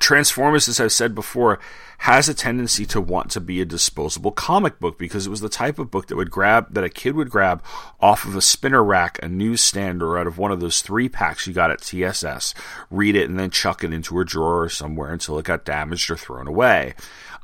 Transformers, 0.00 0.68
as 0.68 0.80
I've 0.80 0.92
said 0.92 1.14
before, 1.14 1.58
has 1.98 2.28
a 2.28 2.34
tendency 2.34 2.84
to 2.86 3.00
want 3.00 3.30
to 3.30 3.40
be 3.40 3.60
a 3.60 3.64
disposable 3.64 4.30
comic 4.30 4.78
book 4.78 4.98
because 4.98 5.26
it 5.26 5.30
was 5.30 5.40
the 5.40 5.48
type 5.48 5.78
of 5.78 5.90
book 5.90 6.08
that 6.08 6.16
would 6.16 6.30
grab 6.30 6.72
that 6.74 6.84
a 6.84 6.90
kid 6.90 7.16
would 7.16 7.30
grab 7.30 7.62
off 8.00 8.24
of 8.24 8.36
a 8.36 8.42
spinner 8.42 8.84
rack, 8.84 9.18
a 9.22 9.28
newsstand, 9.28 10.02
or 10.02 10.18
out 10.18 10.26
of 10.26 10.38
one 10.38 10.52
of 10.52 10.60
those 10.60 10.82
three 10.82 11.08
packs 11.08 11.46
you 11.46 11.52
got 11.52 11.70
at 11.70 11.80
TSS, 11.80 12.54
read 12.90 13.16
it, 13.16 13.28
and 13.28 13.38
then 13.38 13.50
chuck 13.50 13.82
it 13.82 13.92
into 13.92 14.20
a 14.20 14.24
drawer 14.24 14.64
or 14.64 14.68
somewhere 14.68 15.12
until 15.12 15.38
it 15.38 15.44
got 15.46 15.64
damaged 15.64 16.10
or 16.10 16.16
thrown 16.16 16.46
away. 16.46 16.94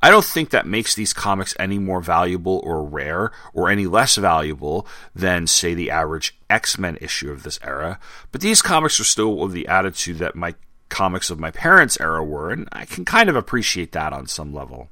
I 0.05 0.11
don't 0.11 0.25
think 0.25 0.51
that 0.51 0.67
makes 0.67 0.97
these 0.97 1.13
comics 1.13 1.55
any 1.61 1.79
more 1.79 2.01
valuable 2.01 2.61
or 2.65 2.85
rare 2.85 3.31
or 3.55 3.71
any 3.71 3.87
less 3.87 4.17
valuable 4.17 4.87
than, 5.15 5.47
say, 5.47 5.75
the 5.75 5.93
average 5.93 6.37
X 6.51 6.77
Men 6.77 6.99
issue 7.01 7.31
of 7.31 7.45
this 7.45 7.61
era, 7.63 8.01
but 8.33 8.41
these 8.41 8.63
comics 8.63 8.99
are 8.99 9.05
still 9.05 9.45
of 9.45 9.53
the 9.53 9.69
attitude 9.69 10.19
that 10.19 10.35
my 10.35 10.55
comics 10.93 11.31
of 11.31 11.41
my 11.41 11.51
parents' 11.51 11.99
era 12.01 12.23
were, 12.23 12.51
and 12.51 12.69
I 12.71 12.85
can 12.85 13.05
kind 13.05 13.29
of 13.29 13.35
appreciate 13.35 13.93
that 13.93 14.13
on 14.13 14.27
some 14.27 14.53
level. 14.53 14.91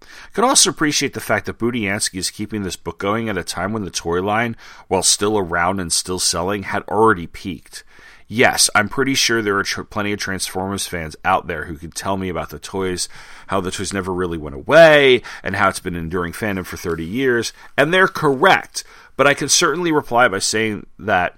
I 0.00 0.32
can 0.32 0.44
also 0.44 0.70
appreciate 0.70 1.12
the 1.12 1.20
fact 1.20 1.46
that 1.46 1.58
Budiansky 1.58 2.18
is 2.18 2.30
keeping 2.30 2.62
this 2.62 2.76
book 2.76 2.98
going 2.98 3.28
at 3.28 3.36
a 3.36 3.42
time 3.42 3.72
when 3.72 3.84
the 3.84 3.90
toy 3.90 4.22
line, 4.22 4.56
while 4.86 5.02
still 5.02 5.36
around 5.36 5.80
and 5.80 5.92
still 5.92 6.20
selling, 6.20 6.62
had 6.62 6.84
already 6.84 7.26
peaked. 7.26 7.82
Yes, 8.28 8.70
I'm 8.76 8.88
pretty 8.88 9.14
sure 9.14 9.42
there 9.42 9.58
are 9.58 9.64
tr- 9.64 9.82
plenty 9.82 10.12
of 10.12 10.20
Transformers 10.20 10.86
fans 10.86 11.16
out 11.24 11.48
there 11.48 11.64
who 11.64 11.76
could 11.76 11.96
tell 11.96 12.16
me 12.16 12.28
about 12.28 12.50
the 12.50 12.60
toys, 12.60 13.08
how 13.48 13.60
the 13.60 13.72
toys 13.72 13.92
never 13.92 14.14
really 14.14 14.38
went 14.38 14.54
away, 14.54 15.22
and 15.42 15.56
how 15.56 15.68
it's 15.68 15.80
been 15.80 15.96
enduring 15.96 16.32
fandom 16.32 16.64
for 16.64 16.76
30 16.76 17.04
years, 17.04 17.52
and 17.76 17.92
they're 17.92 18.06
correct. 18.06 18.84
But 19.16 19.26
I 19.26 19.34
can 19.34 19.48
certainly 19.48 19.90
reply 19.90 20.28
by 20.28 20.38
saying 20.38 20.86
that 21.00 21.34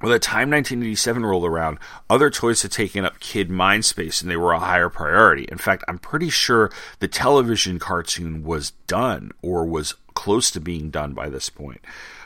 by 0.00 0.08
the 0.08 0.18
time 0.18 0.50
1987 0.50 1.24
rolled 1.24 1.46
around, 1.46 1.78
other 2.10 2.28
toys 2.28 2.62
had 2.62 2.70
taken 2.70 3.04
up 3.04 3.18
kid 3.18 3.50
mind 3.50 3.84
space 3.84 4.20
and 4.20 4.30
they 4.30 4.36
were 4.36 4.52
a 4.52 4.58
higher 4.58 4.90
priority. 4.90 5.46
In 5.50 5.58
fact, 5.58 5.84
I'm 5.88 5.98
pretty 5.98 6.28
sure 6.28 6.70
the 6.98 7.08
television 7.08 7.78
cartoon 7.78 8.44
was 8.44 8.72
done 8.86 9.32
or 9.40 9.64
was 9.64 9.94
close 10.14 10.50
to 10.50 10.60
being 10.60 10.90
done 10.90 11.14
by 11.14 11.28
this 11.30 11.48
point. 11.48 11.80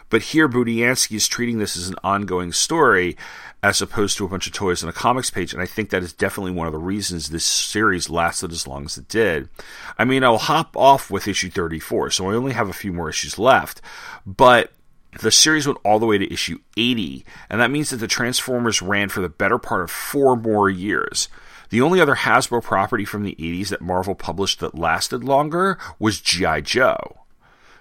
But 0.09 0.23
here, 0.23 0.49
Budiansky 0.49 1.15
is 1.15 1.29
treating 1.29 1.59
this 1.59 1.77
as 1.77 1.89
an 1.89 1.95
ongoing 2.03 2.53
story 2.53 3.17
as 3.63 3.81
opposed 3.81 4.19
to 4.19 4.25
a 4.25 4.29
bunch 4.29 4.49
of 4.49 4.53
toys 4.53 4.83
on 4.83 4.89
a 4.89 4.93
comics 4.93 5.31
page, 5.31 5.53
and 5.53 5.63
I 5.63 5.67
think 5.67 5.91
that 5.91 6.03
is 6.03 6.13
definitely 6.13 6.53
one 6.53 6.67
of 6.67 6.73
the 6.73 6.79
reasons 6.79 7.31
this 7.31 7.45
series 7.45 8.11
lasted 8.11 8.51
as 8.51 8.67
long 8.67 8.87
as 8.87 8.99
it 8.99 9.07
did. 9.07 9.49
I 9.97 10.05
mean, 10.05 10.25
I'll 10.25 10.39
hop 10.39 10.77
off 10.77 11.11
with 11.11 11.29
issue 11.29 11.51
34, 11.51 12.11
so 12.11 12.31
I 12.31 12.35
only 12.35 12.53
have 12.53 12.69
a 12.69 12.75
few 12.75 12.93
more 12.93 13.09
issues 13.09 13.39
left, 13.39 13.81
but 14.27 14.73
the 15.21 15.31
series 15.31 15.67
went 15.67 15.79
all 15.85 15.99
the 15.99 16.07
way 16.07 16.19
to 16.19 16.33
issue 16.33 16.59
80, 16.77 17.25
and 17.49 17.61
that 17.61 17.71
means 17.71 17.91
that 17.91 17.97
the 17.97 18.07
Transformers 18.07 18.81
ran 18.81 19.09
for 19.09 19.21
the 19.21 19.29
better 19.29 19.59
part 19.59 19.83
of 19.83 19.91
four 19.91 20.37
more 20.37 20.71
years. 20.71 21.29
The 21.71 21.81
only 21.81 22.01
other 22.01 22.17
Hasbro 22.17 22.63
property 22.63 23.05
from 23.05 23.23
the 23.23 23.37
80s 23.39 23.69
that 23.69 23.81
Marvel 23.81 24.15
published 24.15 24.61
that 24.61 24.75
lasted 24.75 25.25
longer 25.25 25.79
was 25.99 26.21
G.I. 26.21 26.63
Joe. 26.63 27.21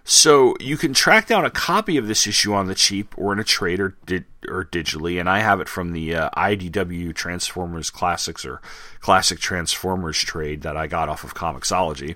So 0.03 0.55
you 0.59 0.77
can 0.77 0.93
track 0.93 1.27
down 1.27 1.45
a 1.45 1.51
copy 1.51 1.97
of 1.97 2.07
this 2.07 2.25
issue 2.25 2.53
on 2.53 2.65
the 2.65 2.73
cheap 2.73 3.13
or 3.15 3.31
in 3.31 3.37
a 3.37 3.43
trade 3.43 3.79
or, 3.79 3.95
di- 4.07 4.23
or 4.47 4.65
digitally, 4.65 5.19
and 5.19 5.29
I 5.29 5.39
have 5.39 5.61
it 5.61 5.69
from 5.69 5.91
the 5.91 6.15
uh, 6.15 6.29
IDW 6.31 7.13
Transformers 7.13 7.91
Classics 7.91 8.43
or 8.43 8.61
Classic 9.01 9.37
Transformers 9.37 10.19
trade 10.19 10.61
that 10.61 10.75
I 10.75 10.87
got 10.87 11.09
off 11.09 11.23
of 11.23 11.35
Comixology. 11.35 12.15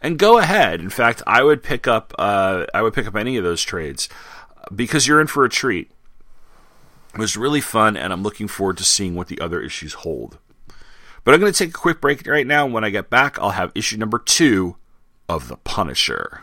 And 0.00 0.18
go 0.18 0.38
ahead. 0.38 0.80
In 0.80 0.88
fact, 0.88 1.22
I 1.26 1.42
would 1.42 1.62
pick 1.62 1.86
up 1.86 2.14
uh, 2.18 2.64
I 2.72 2.80
would 2.80 2.94
pick 2.94 3.06
up 3.06 3.16
any 3.16 3.36
of 3.36 3.44
those 3.44 3.62
trades 3.62 4.08
because 4.74 5.06
you're 5.06 5.20
in 5.20 5.26
for 5.26 5.44
a 5.44 5.48
treat. 5.48 5.90
It 7.14 7.18
was 7.18 7.36
really 7.36 7.60
fun, 7.60 7.96
and 7.96 8.12
I'm 8.12 8.22
looking 8.22 8.48
forward 8.48 8.76
to 8.78 8.84
seeing 8.84 9.14
what 9.14 9.28
the 9.28 9.40
other 9.40 9.60
issues 9.60 9.94
hold. 9.94 10.38
But 11.24 11.34
I'm 11.34 11.40
going 11.40 11.52
to 11.52 11.58
take 11.58 11.70
a 11.70 11.72
quick 11.72 12.00
break 12.00 12.26
right 12.26 12.46
now. 12.46 12.66
When 12.66 12.84
I 12.84 12.90
get 12.90 13.10
back, 13.10 13.38
I'll 13.38 13.50
have 13.50 13.72
issue 13.74 13.96
number 13.96 14.18
two 14.18 14.76
of 15.28 15.48
The 15.48 15.56
Punisher. 15.56 16.42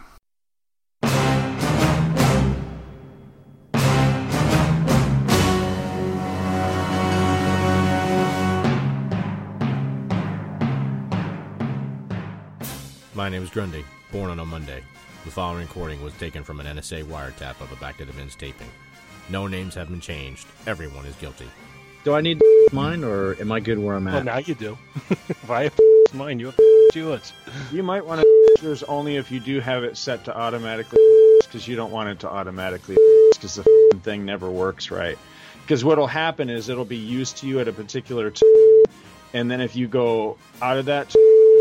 My 13.16 13.30
name 13.30 13.44
is 13.44 13.52
Grundy, 13.52 13.86
born 14.12 14.32
on 14.32 14.40
a 14.40 14.46
Monday. 14.46 14.82
The 15.26 15.32
following 15.32 15.62
recording 15.68 16.04
was 16.04 16.14
taken 16.16 16.44
from 16.44 16.60
an 16.60 16.66
NSA 16.78 17.06
wiretap 17.06 17.62
of 17.62 17.72
a 17.72 17.76
Back 17.78 17.98
to 17.98 18.06
the 18.06 18.14
Bins 18.14 18.36
taping. 18.36 18.68
No 19.30 19.48
names 19.48 19.74
have 19.76 19.90
been 19.90 20.02
changed. 20.02 20.46
Everyone 20.68 21.06
is 21.06 21.16
guilty. 21.16 21.48
Do 22.04 22.14
I 22.14 22.22
need 22.22 22.42
mine, 22.74 23.04
or 23.06 23.36
am 23.40 23.52
I 23.52 23.62
good 23.62 23.80
where 23.80 23.96
I'm 23.96 24.06
Well, 24.06 24.18
at? 24.18 24.26
now 24.26 24.38
you 24.40 24.54
do. 24.56 24.78
if 25.10 25.50
I 25.50 25.64
have 25.64 25.74
mine, 26.14 26.40
you 26.40 26.48
have 26.48 26.60
yours. 26.96 27.32
You 27.72 27.84
might 27.84 28.06
want 28.06 28.22
to 28.22 28.58
yours 28.62 28.84
only 28.84 29.16
if 29.18 29.30
you 29.32 29.40
do 29.40 29.60
have 29.60 29.84
it 29.84 29.98
set 29.98 30.24
to 30.26 30.38
automatically 30.38 31.00
because 31.42 31.68
you 31.68 31.76
don't 31.76 31.92
want 31.92 32.08
it 32.10 32.20
to 32.22 32.30
automatically 32.30 32.96
because 33.34 33.56
the 33.56 33.64
thing 34.04 34.26
never 34.26 34.50
works 34.50 34.90
right. 34.92 35.18
Because 35.64 35.84
what'll 35.84 36.08
happen 36.08 36.50
is 36.50 36.70
it'll 36.70 36.86
be 36.86 36.96
used 36.98 37.38
to 37.38 37.48
you 37.48 37.60
at 37.60 37.68
a 37.68 37.74
particular 37.74 38.30
t- 38.30 38.86
and 39.34 39.50
then 39.52 39.60
if 39.62 39.76
you 39.76 39.88
go 39.88 40.38
out 40.62 40.78
of 40.78 40.86
that, 40.86 41.14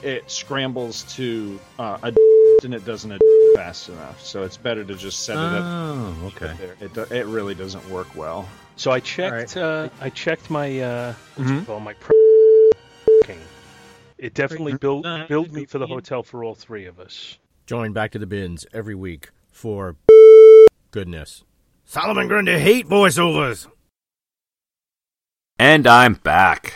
it 0.04 0.30
scrambles 0.30 1.02
to 1.14 1.58
uh, 1.78 1.98
a 2.02 2.12
and 2.64 2.74
it 2.74 2.84
doesn't 2.84 3.20
fast 3.54 3.88
enough. 3.88 4.20
So 4.22 4.42
it's 4.42 4.56
better 4.56 4.84
to 4.84 4.94
just 4.94 5.20
set 5.24 5.36
it 5.36 5.40
up 5.42 5.64
Oh, 5.64 6.16
okay. 6.34 6.52
there. 6.58 6.76
It 6.80 6.94
do- 6.94 7.06
it 7.14 7.26
really 7.26 7.54
doesn't 7.54 7.88
work 7.90 8.14
well. 8.14 8.48
So 8.76 8.90
I 8.90 9.00
checked. 9.00 9.56
Uh, 9.56 9.88
I 10.00 10.10
checked 10.10 10.50
my 10.50 10.80
uh, 10.80 11.14
what's 11.36 11.50
Mhm. 11.50 11.62
it 11.68 11.80
my 11.80 11.92
pro- 11.94 12.12
It 14.18 14.34
definitely 14.34 14.74
built 14.74 15.04
billed 15.28 15.52
me 15.52 15.64
for 15.64 15.78
the 15.78 15.86
hotel 15.88 16.22
for 16.22 16.44
all 16.44 16.54
three 16.54 16.86
of 16.86 17.00
us. 17.00 17.38
Join 17.66 17.92
Back 17.92 18.12
to 18.12 18.20
the 18.20 18.26
Bins 18.26 18.64
every 18.72 18.94
week 18.94 19.30
for 19.50 19.96
goodness. 20.92 21.42
Solomon 21.84 22.28
Grundy 22.28 22.56
hate 22.58 22.86
voiceovers. 22.86 23.66
And 25.58 25.86
I'm 25.88 26.14
back. 26.14 26.72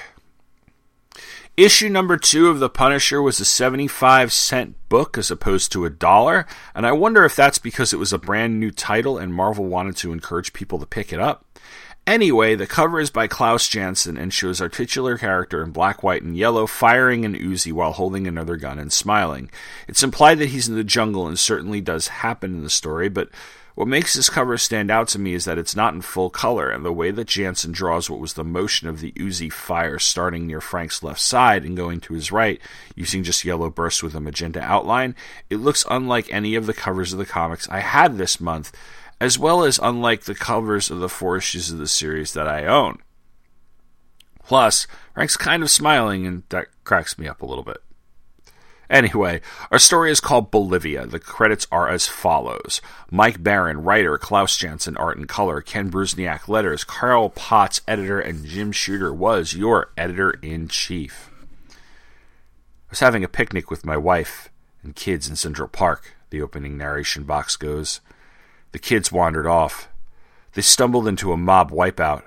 Issue 1.57 1.89
number 1.89 2.19
two 2.19 2.49
of 2.49 2.59
The 2.59 2.69
Punisher 2.69 3.23
was 3.23 3.41
a 3.41 3.45
75 3.47 4.31
cent 4.31 4.77
book 4.91 5.17
as 5.17 5.31
opposed 5.31 5.73
to 5.73 5.87
a 5.87 5.91
dollar, 5.91 6.47
and 6.75 6.87
I 6.87 6.93
wonder 6.93 7.25
if 7.25 7.35
that's 7.35 7.59
because 7.59 7.95
it 7.95 7.99
was 7.99 8.13
a 8.13 8.19
brand 8.19 8.61
new 8.61 8.71
title 8.71 9.17
and 9.17 9.33
Marvel 9.33 9.65
wanted 9.65 9.97
to 9.99 10.13
encourage 10.13 10.53
people 10.53 10.79
to 10.79 10.85
pick 10.85 11.15
it 11.15 11.19
up. 11.19 11.47
Anyway, 12.07 12.57
the 12.57 12.67
cover 12.67 13.01
is 13.01 13.09
by 13.09 13.27
Klaus 13.27 13.69
Janson 13.69 14.19
and 14.19 14.35
shows 14.35 14.61
our 14.61 14.69
titular 14.69 15.17
character 15.17 15.63
in 15.63 15.71
black, 15.71 16.03
white, 16.03 16.23
and 16.23 16.37
yellow 16.37 16.67
firing 16.67 17.25
an 17.25 17.35
Uzi 17.35 17.73
while 17.73 17.93
holding 17.93 18.27
another 18.27 18.57
gun 18.57 18.79
and 18.79 18.93
smiling. 18.93 19.51
It's 19.89 20.03
implied 20.03 20.39
that 20.41 20.51
he's 20.51 20.69
in 20.69 20.77
the 20.77 20.85
jungle 20.85 21.27
and 21.27 21.39
certainly 21.39 21.81
does 21.81 22.09
happen 22.09 22.53
in 22.53 22.65
the 22.65 22.71
story, 22.71 23.09
but 23.09 23.31
what 23.77 23.87
makes 23.87 24.15
this 24.15 24.31
cover 24.31 24.57
stand 24.57 24.91
out 24.91 25.07
to 25.09 25.19
me 25.19 25.35
is 25.35 25.45
that 25.45 25.59
it's 25.59 25.77
not 25.77 25.93
in 25.93 26.01
full 26.01 26.31
color, 26.31 26.71
and 26.71 26.83
the 26.83 26.91
way 26.91 27.11
that 27.11 27.29
Janson 27.29 27.73
draws 27.73 28.09
what 28.09 28.19
was 28.19 28.33
the 28.33 28.43
motion 28.43 28.89
of 28.89 29.01
the 29.01 29.13
Uzi 29.13 29.53
fire 29.53 29.99
starting 29.99 30.47
near 30.47 30.63
Frank's 30.63 31.03
left 31.03 31.21
side 31.21 31.63
and 31.63 31.77
going 31.77 32.01
to 32.01 32.15
his 32.15 32.33
right, 32.33 32.59
using 32.95 33.23
just 33.23 33.45
yellow 33.45 33.69
bursts 33.69 34.03
with 34.03 34.15
a 34.15 34.21
magenta 34.21 34.63
outline, 34.63 35.15
it 35.51 35.59
looks 35.59 35.85
unlike 35.91 36.33
any 36.33 36.55
of 36.55 36.65
the 36.65 36.73
covers 36.73 37.13
of 37.13 37.19
the 37.19 37.27
comics 37.27 37.69
I 37.69 37.81
had 37.81 38.17
this 38.17 38.41
month, 38.41 38.73
as 39.21 39.39
well 39.39 39.63
as 39.63 39.79
unlike 39.83 40.23
the 40.23 40.35
covers 40.35 40.91
of 40.91 41.01
the 41.01 41.11
four 41.11 41.37
issues 41.37 41.71
of 41.71 41.77
the 41.77 41.87
series 41.87 42.33
that 42.33 42.49
I 42.49 42.65
own. 42.65 43.03
Plus, 44.43 44.87
Frank's 45.13 45.37
kind 45.37 45.63
of 45.63 45.71
smiling, 45.71 46.27
and 46.27 46.45
that 46.49 46.69
cracks 46.85 47.19
me 47.19 47.29
up 47.29 47.43
a 47.43 47.47
little 47.47 47.65
bit. 47.65 47.83
Anyway, 48.89 49.41
our 49.71 49.79
story 49.79 50.11
is 50.11 50.21
called 50.21 50.51
Bolivia. 50.51 51.07
The 51.07 51.19
credits 51.19 51.67
are 51.73 51.89
as 51.89 52.07
follows 52.07 52.81
Mike 53.11 53.43
Baron, 53.43 53.83
writer, 53.83 54.17
Klaus 54.17 54.57
Janson, 54.57 54.97
art 54.97 55.19
and 55.19 55.29
color, 55.29 55.61
Ken 55.61 55.91
Bruzenak, 55.91 56.49
letters, 56.49 56.85
Carl 56.85 57.31
Potts, 57.31 57.81
editor, 57.89 58.21
and 58.21 58.45
Jim 58.45 58.73
Shooter 58.73 59.13
was 59.13 59.55
your 59.55 59.91
editor 59.97 60.31
in 60.43 60.69
chief. 60.69 61.31
I 61.71 62.91
was 62.91 63.01
having 63.01 63.25
a 63.25 63.29
picnic 63.29 63.71
with 63.71 63.85
my 63.85 63.97
wife 63.97 64.49
and 64.85 64.95
kids 64.95 65.29
in 65.29 65.37
Central 65.37 65.69
Park, 65.69 66.17
the 66.31 66.41
opening 66.41 66.79
narration 66.79 67.25
box 67.25 67.57
goes. 67.57 68.01
The 68.73 68.79
kids 68.79 69.13
wandered 69.13 69.47
off. 69.47 69.89
They 70.55 70.63
stumbled 70.63 71.07
into 71.07 71.33
a 71.33 71.37
mob 71.37 71.71
wipeout. 71.71 72.23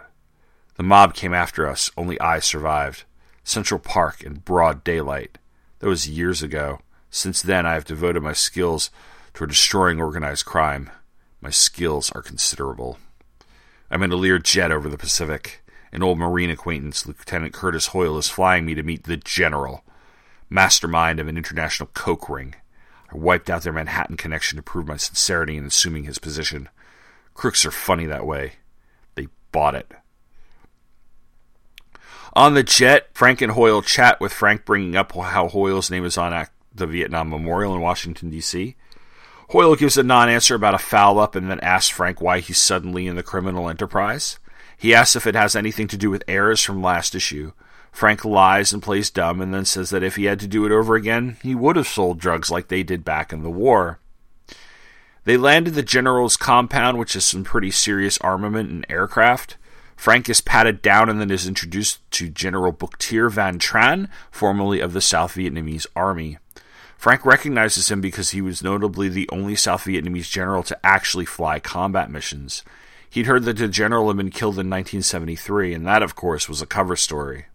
The 0.75 0.83
mob 0.83 1.13
came 1.13 1.33
after 1.33 1.67
us, 1.67 1.89
only 1.97 2.19
I 2.19 2.39
survived. 2.39 3.03
Central 3.43 3.79
Park 3.79 4.21
in 4.21 4.35
broad 4.35 4.83
daylight. 4.83 5.38
That 5.79 5.87
was 5.87 6.09
years 6.09 6.43
ago. 6.43 6.79
Since 7.09 7.41
then, 7.41 7.65
I 7.65 7.73
have 7.73 7.85
devoted 7.85 8.21
my 8.21 8.33
skills 8.33 8.91
toward 9.33 9.49
destroying 9.49 9.99
organized 9.99 10.45
crime. 10.45 10.89
My 11.41 11.49
skills 11.49 12.11
are 12.11 12.21
considerable. 12.21 12.97
I'm 13.89 14.03
in 14.03 14.11
a 14.11 14.15
Lear 14.15 14.39
jet 14.39 14.71
over 14.71 14.89
the 14.89 14.97
Pacific. 14.97 15.63
An 15.91 16.03
old 16.03 16.19
Marine 16.19 16.51
acquaintance, 16.51 17.07
Lieutenant 17.07 17.53
Curtis 17.53 17.87
Hoyle, 17.87 18.17
is 18.17 18.29
flying 18.29 18.65
me 18.65 18.75
to 18.75 18.83
meet 18.83 19.05
the 19.05 19.17
General, 19.17 19.83
mastermind 20.49 21.19
of 21.19 21.27
an 21.27 21.37
international 21.37 21.89
coke 21.93 22.29
ring. 22.29 22.55
I 23.11 23.17
wiped 23.17 23.49
out 23.49 23.63
their 23.63 23.73
Manhattan 23.73 24.17
connection 24.17 24.57
to 24.57 24.61
prove 24.61 24.85
my 24.85 24.97
sincerity 24.97 25.57
in 25.57 25.65
assuming 25.65 26.03
his 26.03 26.19
position. 26.19 26.69
Crooks 27.33 27.65
are 27.65 27.71
funny 27.71 28.05
that 28.05 28.25
way. 28.25 28.53
They 29.15 29.29
bought 29.51 29.73
it. 29.73 29.91
On 32.39 32.53
the 32.53 32.63
jet, 32.63 33.09
Frank 33.11 33.41
and 33.41 33.51
Hoyle 33.51 33.81
chat 33.81 34.21
with 34.21 34.31
Frank 34.31 34.63
bringing 34.63 34.95
up 34.95 35.11
how 35.11 35.49
Hoyle's 35.49 35.91
name 35.91 36.05
is 36.05 36.17
on 36.17 36.47
the 36.73 36.87
Vietnam 36.87 37.29
Memorial 37.29 37.75
in 37.75 37.81
Washington, 37.81 38.29
D.C. 38.29 38.77
Hoyle 39.49 39.75
gives 39.75 39.97
a 39.97 40.03
non 40.03 40.29
answer 40.29 40.55
about 40.55 40.73
a 40.73 40.77
foul 40.77 41.19
up 41.19 41.35
and 41.35 41.51
then 41.51 41.59
asks 41.59 41.89
Frank 41.89 42.21
why 42.21 42.39
he's 42.39 42.57
suddenly 42.57 43.07
in 43.07 43.17
the 43.17 43.23
criminal 43.23 43.67
enterprise. 43.67 44.39
He 44.77 44.95
asks 44.95 45.17
if 45.17 45.27
it 45.27 45.35
has 45.35 45.53
anything 45.53 45.89
to 45.89 45.97
do 45.97 46.09
with 46.09 46.23
Ayres 46.29 46.63
from 46.63 46.81
last 46.81 47.13
issue. 47.13 47.51
Frank 47.91 48.23
lies 48.23 48.71
and 48.71 48.81
plays 48.81 49.09
dumb 49.09 49.41
and 49.41 49.53
then 49.53 49.65
says 49.65 49.89
that 49.89 50.01
if 50.01 50.15
he 50.15 50.23
had 50.23 50.39
to 50.39 50.47
do 50.47 50.65
it 50.65 50.71
over 50.71 50.95
again, 50.95 51.35
he 51.43 51.53
would 51.55 51.75
have 51.75 51.89
sold 51.89 52.19
drugs 52.19 52.49
like 52.49 52.69
they 52.69 52.83
did 52.83 53.03
back 53.03 53.33
in 53.33 53.43
the 53.43 53.49
war. 53.49 53.99
They 55.25 55.35
landed 55.35 55.73
the 55.73 55.83
general's 55.83 56.37
compound, 56.37 56.99
which 56.99 57.17
is 57.17 57.25
some 57.25 57.43
pretty 57.43 57.71
serious 57.71 58.17
armament 58.19 58.69
and 58.69 58.85
aircraft. 58.87 59.57
Frank 59.99 60.29
is 60.29 60.39
patted 60.39 60.81
down 60.81 61.09
and 61.09 61.19
then 61.19 61.29
is 61.29 61.45
introduced 61.45 61.99
to 62.11 62.29
General 62.29 62.71
Buktir 62.71 63.29
Van 63.29 63.59
Tran, 63.59 64.07
formerly 64.31 64.79
of 64.79 64.93
the 64.93 65.01
South 65.01 65.35
Vietnamese 65.35 65.85
Army. 65.93 66.37
Frank 66.95 67.25
recognizes 67.25 67.91
him 67.91 67.99
because 67.99 68.29
he 68.29 68.39
was 68.39 68.63
notably 68.63 69.09
the 69.09 69.27
only 69.29 69.57
South 69.57 69.83
Vietnamese 69.83 70.29
general 70.29 70.63
to 70.63 70.85
actually 70.85 71.25
fly 71.25 71.59
combat 71.59 72.09
missions. 72.09 72.63
He'd 73.09 73.25
heard 73.25 73.43
that 73.43 73.57
the 73.57 73.67
general 73.67 74.07
had 74.07 74.15
been 74.15 74.29
killed 74.29 74.53
in 74.53 74.69
1973, 74.69 75.73
and 75.73 75.85
that, 75.85 76.01
of 76.01 76.15
course, 76.15 76.47
was 76.47 76.61
a 76.61 76.65
cover 76.65 76.95
story. 76.95 77.47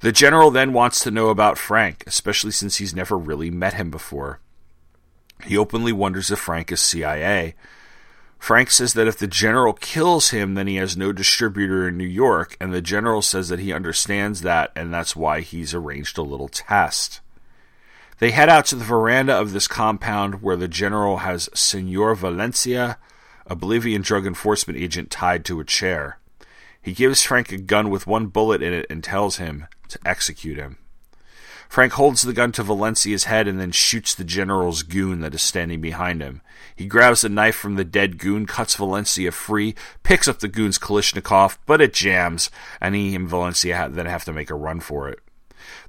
The 0.00 0.10
general 0.10 0.50
then 0.50 0.72
wants 0.72 1.02
to 1.02 1.10
know 1.10 1.28
about 1.28 1.58
Frank, 1.58 2.02
especially 2.06 2.52
since 2.52 2.76
he's 2.76 2.96
never 2.96 3.18
really 3.18 3.50
met 3.50 3.74
him 3.74 3.90
before. 3.90 4.40
He 5.44 5.58
openly 5.58 5.92
wonders 5.92 6.30
if 6.30 6.38
Frank 6.38 6.72
is 6.72 6.80
CIA, 6.80 7.54
Frank 8.38 8.70
says 8.70 8.94
that 8.94 9.08
if 9.08 9.18
the 9.18 9.26
general 9.26 9.72
kills 9.72 10.30
him, 10.30 10.54
then 10.54 10.66
he 10.66 10.76
has 10.76 10.96
no 10.96 11.12
distributor 11.12 11.88
in 11.88 11.98
New 11.98 12.04
York, 12.04 12.56
and 12.60 12.72
the 12.72 12.80
general 12.80 13.20
says 13.20 13.48
that 13.48 13.58
he 13.58 13.72
understands 13.72 14.42
that, 14.42 14.72
and 14.74 14.94
that's 14.94 15.16
why 15.16 15.40
he's 15.40 15.74
arranged 15.74 16.16
a 16.16 16.22
little 16.22 16.48
test. 16.48 17.20
They 18.20 18.30
head 18.30 18.48
out 18.48 18.66
to 18.66 18.76
the 18.76 18.84
veranda 18.84 19.38
of 19.38 19.52
this 19.52 19.68
compound 19.68 20.42
where 20.42 20.56
the 20.56 20.68
general 20.68 21.18
has 21.18 21.48
Senor 21.54 22.14
Valencia, 22.14 22.98
a 23.46 23.54
Bolivian 23.54 24.02
drug 24.02 24.26
enforcement 24.26 24.78
agent, 24.78 25.10
tied 25.10 25.44
to 25.44 25.60
a 25.60 25.64
chair. 25.64 26.18
He 26.80 26.92
gives 26.92 27.22
Frank 27.22 27.52
a 27.52 27.58
gun 27.58 27.90
with 27.90 28.06
one 28.06 28.26
bullet 28.26 28.62
in 28.62 28.72
it 28.72 28.86
and 28.88 29.04
tells 29.04 29.36
him 29.36 29.66
to 29.88 29.98
execute 30.04 30.56
him. 30.58 30.78
Frank 31.68 31.92
holds 31.92 32.22
the 32.22 32.32
gun 32.32 32.50
to 32.52 32.62
Valencia's 32.62 33.24
head 33.24 33.46
and 33.46 33.60
then 33.60 33.72
shoots 33.72 34.14
the 34.14 34.24
general's 34.24 34.82
goon 34.82 35.20
that 35.20 35.34
is 35.34 35.42
standing 35.42 35.80
behind 35.80 36.22
him. 36.22 36.40
He 36.74 36.86
grabs 36.86 37.24
a 37.24 37.28
knife 37.28 37.56
from 37.56 37.76
the 37.76 37.84
dead 37.84 38.18
goon, 38.18 38.46
cuts 38.46 38.76
Valencia 38.76 39.32
free, 39.32 39.74
picks 40.02 40.26
up 40.26 40.38
the 40.38 40.48
goon's 40.48 40.78
Kalashnikov, 40.78 41.58
but 41.66 41.80
it 41.80 41.92
jams, 41.92 42.50
and 42.80 42.94
he 42.94 43.14
and 43.14 43.28
Valencia 43.28 43.88
then 43.90 44.06
have 44.06 44.24
to 44.24 44.32
make 44.32 44.50
a 44.50 44.54
run 44.54 44.80
for 44.80 45.08
it. 45.08 45.20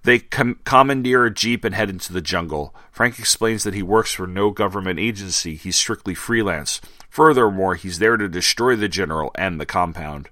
They 0.04 0.20
com- 0.20 0.60
commandeer 0.66 1.26
a 1.26 1.34
jeep 1.34 1.64
and 1.64 1.76
head 1.76 1.90
into 1.90 2.12
the 2.12 2.22
jungle. 2.22 2.76
Frank 2.92 3.20
explains 3.20 3.64
that 3.64 3.74
he 3.74 3.84
works 3.84 4.12
for 4.12 4.28
no 4.28 4.52
government 4.52 5.00
agency, 5.00 5.56
he's 5.56 5.76
strictly 5.76 6.14
freelance. 6.14 6.82
Furthermore, 7.10 7.76
he's 7.76 8.00
there 8.00 8.18
to 8.18 8.28
destroy 8.28 8.76
the 8.76 8.90
general 8.90 9.32
and 9.36 9.60
the 9.60 9.66
compound. 9.66 10.30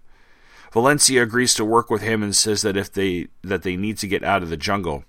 Valencia 0.73 1.23
agrees 1.23 1.53
to 1.55 1.65
work 1.65 1.89
with 1.89 2.01
him 2.01 2.21
and 2.21 2.35
says 2.35 2.61
that 2.61 2.77
if 2.77 2.91
they 2.91 3.27
that 3.41 3.63
they 3.63 3.75
need 3.75 3.97
to 3.99 4.07
get 4.07 4.23
out 4.23 4.43
of 4.43 4.49
the 4.49 4.57
jungle. 4.57 5.05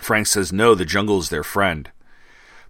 Frank 0.00 0.26
says 0.26 0.52
no, 0.52 0.74
the 0.74 0.84
jungle 0.84 1.18
is 1.18 1.28
their 1.28 1.44
friend. 1.44 1.90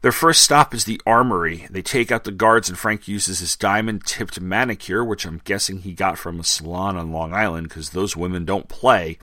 Their 0.03 0.13
first 0.13 0.43
stop 0.43 0.75
is 0.75 0.85
the 0.85 1.01
armory. 1.07 1.67
They 1.71 1.83
take 1.83 2.13
out 2.13 2.25
the 2.25 2.31
guards, 2.31 2.69
and 2.69 2.79
Frank 2.79 3.09
uses 3.09 3.41
his 3.41 3.57
diamond 3.57 4.05
tipped 4.05 4.41
manicure, 4.41 5.05
which 5.05 5.25
I'm 5.25 5.41
guessing 5.45 5.79
he 5.79 5.95
got 5.95 6.19
from 6.19 6.39
a 6.39 6.45
salon 6.45 6.97
on 6.97 7.13
Long 7.13 7.35
Island 7.35 7.69
because 7.69 7.91
those 7.91 8.17
women 8.17 8.45
don't 8.45 8.69
play, 8.69 9.19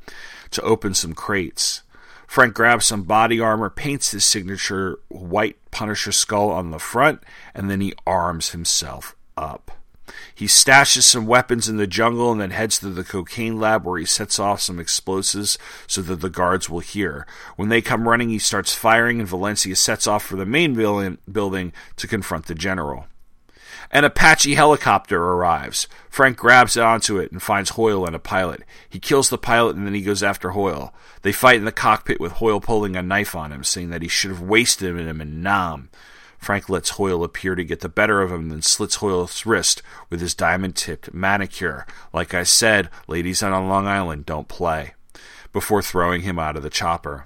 to 0.52 0.62
open 0.62 0.94
some 0.94 1.14
crates. 1.14 1.84
Frank 2.28 2.54
grabs 2.54 2.86
some 2.86 3.04
body 3.04 3.40
armor, 3.40 3.70
paints 3.70 4.12
his 4.12 4.26
signature 4.26 5.00
white 5.10 5.58
Punisher 5.72 6.12
skull 6.12 6.50
on 6.50 6.72
the 6.72 6.80
front, 6.80 7.24
and 7.54 7.70
then 7.70 7.80
he 7.80 7.94
arms 8.08 8.50
himself 8.50 9.16
up. 9.38 9.72
He 10.36 10.46
stashes 10.46 11.04
some 11.04 11.26
weapons 11.26 11.70
in 11.70 11.78
the 11.78 11.88
jungle 11.88 12.32
and 12.32 12.42
then 12.42 12.52
heads 12.52 12.80
to 12.80 12.90
the 12.90 13.04
cocaine 13.04 13.60
lab 13.60 13.86
where 13.86 14.00
he 14.00 14.06
sets 14.06 14.40
off 14.40 14.62
some 14.62 14.80
explosives 14.80 15.58
so 15.88 16.02
that 16.02 16.22
the 16.22 16.30
guards 16.30 16.70
will 16.70 16.80
hear. 16.80 17.26
When 17.56 17.70
they 17.70 17.82
come 17.82 18.08
running, 18.08 18.30
he 18.30 18.40
starts 18.40 18.74
firing 18.74 19.20
and 19.20 19.30
Valencia 19.30 19.76
sets 19.76 20.08
off 20.08 20.24
for 20.24 20.36
the 20.36 20.46
main 20.46 20.74
building 20.74 21.74
to 21.96 22.08
confront 22.08 22.48
the 22.48 22.56
general. 22.56 23.08
An 23.92 24.04
Apache 24.06 24.56
helicopter 24.56 25.22
arrives. 25.22 25.88
Frank 26.10 26.38
grabs 26.38 26.76
onto 26.78 27.20
it 27.20 27.32
and 27.32 27.42
finds 27.42 27.72
Hoyle 27.72 28.08
and 28.08 28.16
a 28.16 28.20
pilot. 28.20 28.64
He 28.90 29.00
kills 29.00 29.30
the 29.30 29.38
pilot 29.38 29.76
and 29.76 29.86
then 29.86 29.94
he 29.94 30.02
goes 30.02 30.24
after 30.24 30.52
Hoyle. 30.52 30.94
They 31.22 31.32
fight 31.32 31.58
in 31.58 31.66
the 31.66 31.72
cockpit 31.72 32.20
with 32.20 32.34
Hoyle 32.34 32.60
pulling 32.60 32.96
a 32.96 33.04
knife 33.04 33.36
on 33.36 33.52
him, 33.52 33.64
saying 33.64 33.92
that 33.92 34.02
he 34.02 34.08
should 34.08 34.32
have 34.32 34.42
wasted 34.42 34.98
him 34.98 35.22
in 35.22 35.44
Nam. 35.44 35.90
Frank 36.44 36.70
lets 36.70 36.92
Hoyle 36.92 37.24
appear 37.24 37.56
to 37.56 37.64
get 37.64 37.80
the 37.80 37.90
better 37.90 38.22
of 38.22 38.32
him, 38.32 38.50
then 38.50 38.62
slits 38.62 38.96
Hoyle's 38.96 39.46
wrist 39.46 39.82
with 40.10 40.22
his 40.22 40.36
diamond 40.36 40.76
tipped 40.76 41.14
manicure. 41.14 41.86
Like 42.12 42.34
I 42.34 42.44
said, 42.44 42.90
ladies 43.08 43.42
on 43.42 43.68
Long 43.68 43.88
Island 43.88 44.26
don't 44.26 44.48
play. 44.48 44.94
Before 45.52 45.82
throwing 45.82 46.22
him 46.22 46.40
out 46.40 46.58
of 46.58 46.64
the 46.64 46.70
chopper. 46.70 47.26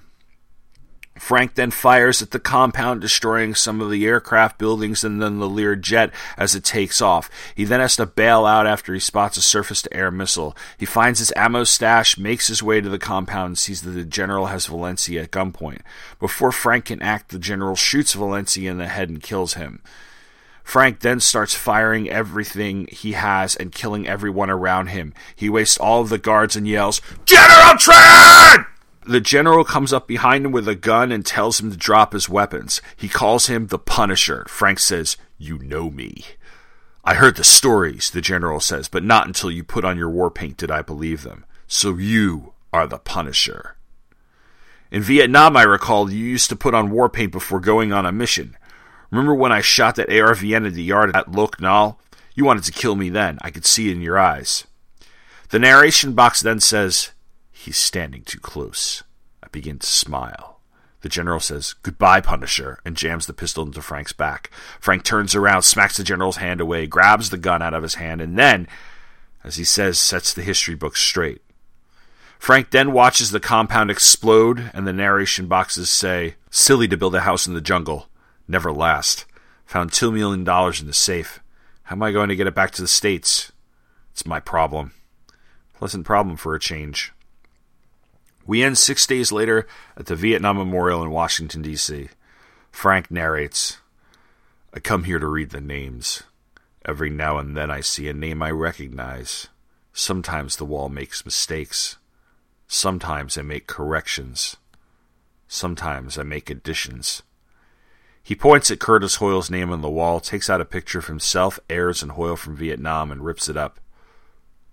Frank 1.18 1.54
then 1.54 1.70
fires 1.70 2.22
at 2.22 2.30
the 2.30 2.38
compound, 2.38 3.00
destroying 3.00 3.54
some 3.54 3.80
of 3.80 3.90
the 3.90 4.06
aircraft 4.06 4.58
buildings 4.58 5.04
and 5.04 5.20
then 5.20 5.38
the 5.38 5.48
Lear 5.48 5.76
jet 5.76 6.12
as 6.36 6.54
it 6.54 6.64
takes 6.64 7.00
off. 7.00 7.30
He 7.54 7.64
then 7.64 7.80
has 7.80 7.96
to 7.96 8.06
bail 8.06 8.46
out 8.46 8.66
after 8.66 8.94
he 8.94 9.00
spots 9.00 9.36
a 9.36 9.42
surface 9.42 9.82
to 9.82 9.94
air 9.94 10.10
missile. 10.10 10.56
He 10.78 10.86
finds 10.86 11.18
his 11.18 11.32
ammo 11.36 11.64
stash, 11.64 12.18
makes 12.18 12.48
his 12.48 12.62
way 12.62 12.80
to 12.80 12.88
the 12.88 12.98
compound, 12.98 13.46
and 13.46 13.58
sees 13.58 13.82
that 13.82 13.90
the 13.90 14.04
general 14.04 14.46
has 14.46 14.66
Valencia 14.66 15.22
at 15.22 15.30
gunpoint. 15.30 15.80
Before 16.20 16.52
Frank 16.52 16.86
can 16.86 17.02
act, 17.02 17.30
the 17.30 17.38
general 17.38 17.76
shoots 17.76 18.14
Valencia 18.14 18.70
in 18.70 18.78
the 18.78 18.88
head 18.88 19.08
and 19.08 19.22
kills 19.22 19.54
him. 19.54 19.80
Frank 20.62 21.00
then 21.00 21.18
starts 21.18 21.54
firing 21.54 22.10
everything 22.10 22.88
he 22.92 23.12
has 23.12 23.56
and 23.56 23.72
killing 23.72 24.06
everyone 24.06 24.50
around 24.50 24.88
him. 24.88 25.14
He 25.34 25.48
wastes 25.48 25.78
all 25.78 26.02
of 26.02 26.10
the 26.10 26.18
guards 26.18 26.56
and 26.56 26.68
yells, 26.68 27.00
General 27.24 27.74
Tran! 27.78 28.66
The 29.08 29.22
general 29.22 29.64
comes 29.64 29.90
up 29.90 30.06
behind 30.06 30.44
him 30.44 30.52
with 30.52 30.68
a 30.68 30.74
gun 30.74 31.10
and 31.10 31.24
tells 31.24 31.58
him 31.58 31.70
to 31.70 31.78
drop 31.78 32.12
his 32.12 32.28
weapons. 32.28 32.82
He 32.94 33.08
calls 33.08 33.46
him 33.46 33.68
the 33.68 33.78
Punisher. 33.78 34.44
Frank 34.48 34.78
says, 34.78 35.16
You 35.38 35.56
know 35.58 35.90
me. 35.90 36.24
I 37.04 37.14
heard 37.14 37.36
the 37.36 37.42
stories, 37.42 38.10
the 38.10 38.20
general 38.20 38.60
says, 38.60 38.86
but 38.86 39.02
not 39.02 39.26
until 39.26 39.50
you 39.50 39.64
put 39.64 39.82
on 39.86 39.96
your 39.96 40.10
war 40.10 40.30
paint 40.30 40.58
did 40.58 40.70
I 40.70 40.82
believe 40.82 41.22
them. 41.22 41.46
So 41.66 41.96
you 41.96 42.52
are 42.70 42.86
the 42.86 42.98
Punisher. 42.98 43.76
In 44.90 45.00
Vietnam, 45.00 45.56
I 45.56 45.62
recall, 45.62 46.12
you 46.12 46.22
used 46.22 46.50
to 46.50 46.56
put 46.56 46.74
on 46.74 46.90
war 46.90 47.08
paint 47.08 47.32
before 47.32 47.60
going 47.60 47.94
on 47.94 48.04
a 48.04 48.12
mission. 48.12 48.58
Remember 49.10 49.34
when 49.34 49.52
I 49.52 49.62
shot 49.62 49.94
that 49.94 50.10
ARVN 50.10 50.66
in 50.66 50.74
the 50.74 50.82
yard 50.82 51.16
at 51.16 51.32
Loc 51.32 51.58
Nol? 51.62 51.98
You 52.34 52.44
wanted 52.44 52.64
to 52.64 52.72
kill 52.72 52.94
me 52.94 53.08
then. 53.08 53.38
I 53.40 53.50
could 53.50 53.64
see 53.64 53.88
it 53.88 53.92
in 53.92 54.02
your 54.02 54.18
eyes. 54.18 54.66
The 55.48 55.58
narration 55.58 56.12
box 56.12 56.42
then 56.42 56.60
says, 56.60 57.12
He's 57.68 57.76
standing 57.76 58.22
too 58.22 58.40
close. 58.40 59.02
I 59.42 59.48
begin 59.48 59.78
to 59.78 59.86
smile. 59.86 60.62
The 61.02 61.10
general 61.10 61.38
says, 61.38 61.74
Goodbye, 61.74 62.22
Punisher, 62.22 62.80
and 62.82 62.96
jams 62.96 63.26
the 63.26 63.34
pistol 63.34 63.62
into 63.66 63.82
Frank's 63.82 64.14
back. 64.14 64.50
Frank 64.80 65.04
turns 65.04 65.34
around, 65.34 65.64
smacks 65.64 65.98
the 65.98 66.02
general's 66.02 66.38
hand 66.38 66.62
away, 66.62 66.86
grabs 66.86 67.28
the 67.28 67.36
gun 67.36 67.60
out 67.60 67.74
of 67.74 67.82
his 67.82 67.96
hand, 67.96 68.22
and 68.22 68.38
then, 68.38 68.68
as 69.44 69.56
he 69.56 69.64
says, 69.64 69.98
sets 69.98 70.32
the 70.32 70.40
history 70.40 70.76
books 70.76 71.02
straight. 71.02 71.42
Frank 72.38 72.70
then 72.70 72.92
watches 72.92 73.32
the 73.32 73.38
compound 73.38 73.90
explode, 73.90 74.70
and 74.72 74.86
the 74.86 74.94
narration 74.94 75.46
boxes 75.46 75.90
say, 75.90 76.36
Silly 76.50 76.88
to 76.88 76.96
build 76.96 77.14
a 77.16 77.20
house 77.20 77.46
in 77.46 77.52
the 77.52 77.60
jungle. 77.60 78.08
Never 78.48 78.72
last. 78.72 79.26
Found 79.66 79.90
$2 79.90 80.10
million 80.10 80.40
in 80.40 80.86
the 80.86 80.94
safe. 80.94 81.40
How 81.82 81.96
am 81.96 82.02
I 82.02 82.12
going 82.12 82.30
to 82.30 82.36
get 82.36 82.46
it 82.46 82.54
back 82.54 82.70
to 82.70 82.80
the 82.80 82.88
States? 82.88 83.52
It's 84.12 84.24
my 84.24 84.40
problem. 84.40 84.92
Pleasant 85.74 86.06
problem 86.06 86.38
for 86.38 86.54
a 86.54 86.58
change. 86.58 87.12
We 88.48 88.64
end 88.64 88.78
six 88.78 89.06
days 89.06 89.30
later 89.30 89.66
at 89.94 90.06
the 90.06 90.16
Vietnam 90.16 90.56
Memorial 90.56 91.02
in 91.02 91.10
Washington, 91.10 91.60
D.C. 91.60 92.08
Frank 92.70 93.10
narrates 93.10 93.76
I 94.72 94.80
come 94.80 95.04
here 95.04 95.18
to 95.18 95.26
read 95.26 95.50
the 95.50 95.60
names. 95.60 96.22
Every 96.82 97.10
now 97.10 97.36
and 97.36 97.54
then 97.54 97.70
I 97.70 97.80
see 97.80 98.08
a 98.08 98.14
name 98.14 98.42
I 98.42 98.50
recognize. 98.50 99.48
Sometimes 99.92 100.56
the 100.56 100.64
wall 100.64 100.88
makes 100.88 101.26
mistakes. 101.26 101.98
Sometimes 102.66 103.36
I 103.36 103.42
make 103.42 103.66
corrections. 103.66 104.56
Sometimes 105.46 106.16
I 106.16 106.22
make 106.22 106.48
additions. 106.48 107.22
He 108.22 108.34
points 108.34 108.70
at 108.70 108.80
Curtis 108.80 109.16
Hoyle's 109.16 109.50
name 109.50 109.70
on 109.70 109.82
the 109.82 109.90
wall, 109.90 110.20
takes 110.20 110.48
out 110.48 110.62
a 110.62 110.64
picture 110.64 111.00
of 111.00 111.06
himself, 111.06 111.60
Ayres, 111.68 112.02
and 112.02 112.12
Hoyle 112.12 112.36
from 112.36 112.56
Vietnam, 112.56 113.10
and 113.10 113.22
rips 113.22 113.50
it 113.50 113.58
up. 113.58 113.78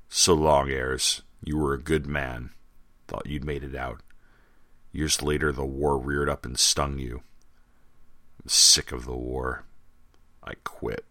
So 0.08 0.34
long, 0.34 0.70
Ayres. 0.70 1.24
You 1.44 1.58
were 1.58 1.74
a 1.74 1.82
good 1.82 2.08
man. 2.08 2.52
Thought 3.08 3.28
you'd 3.28 3.46
made 3.46 3.64
it 3.64 3.76
out. 3.76 4.02
Years 4.92 5.22
later, 5.22 5.52
the 5.52 5.66
war 5.66 5.98
reared 5.98 6.30
up 6.30 6.46
and 6.46 6.58
stung 6.58 7.00
you. 7.00 7.22
I'm 8.42 8.50
sick 8.50 8.92
of 8.92 9.06
the 9.06 9.16
war. 9.16 9.66
I 10.44 10.54
quit. 10.64 11.06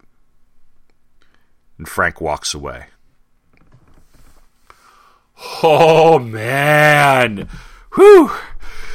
And 1.78 1.88
Frank 1.88 2.20
walks 2.20 2.54
away. 2.54 2.86
Oh, 5.62 6.18
man. 6.18 7.48
Whew. 7.94 8.30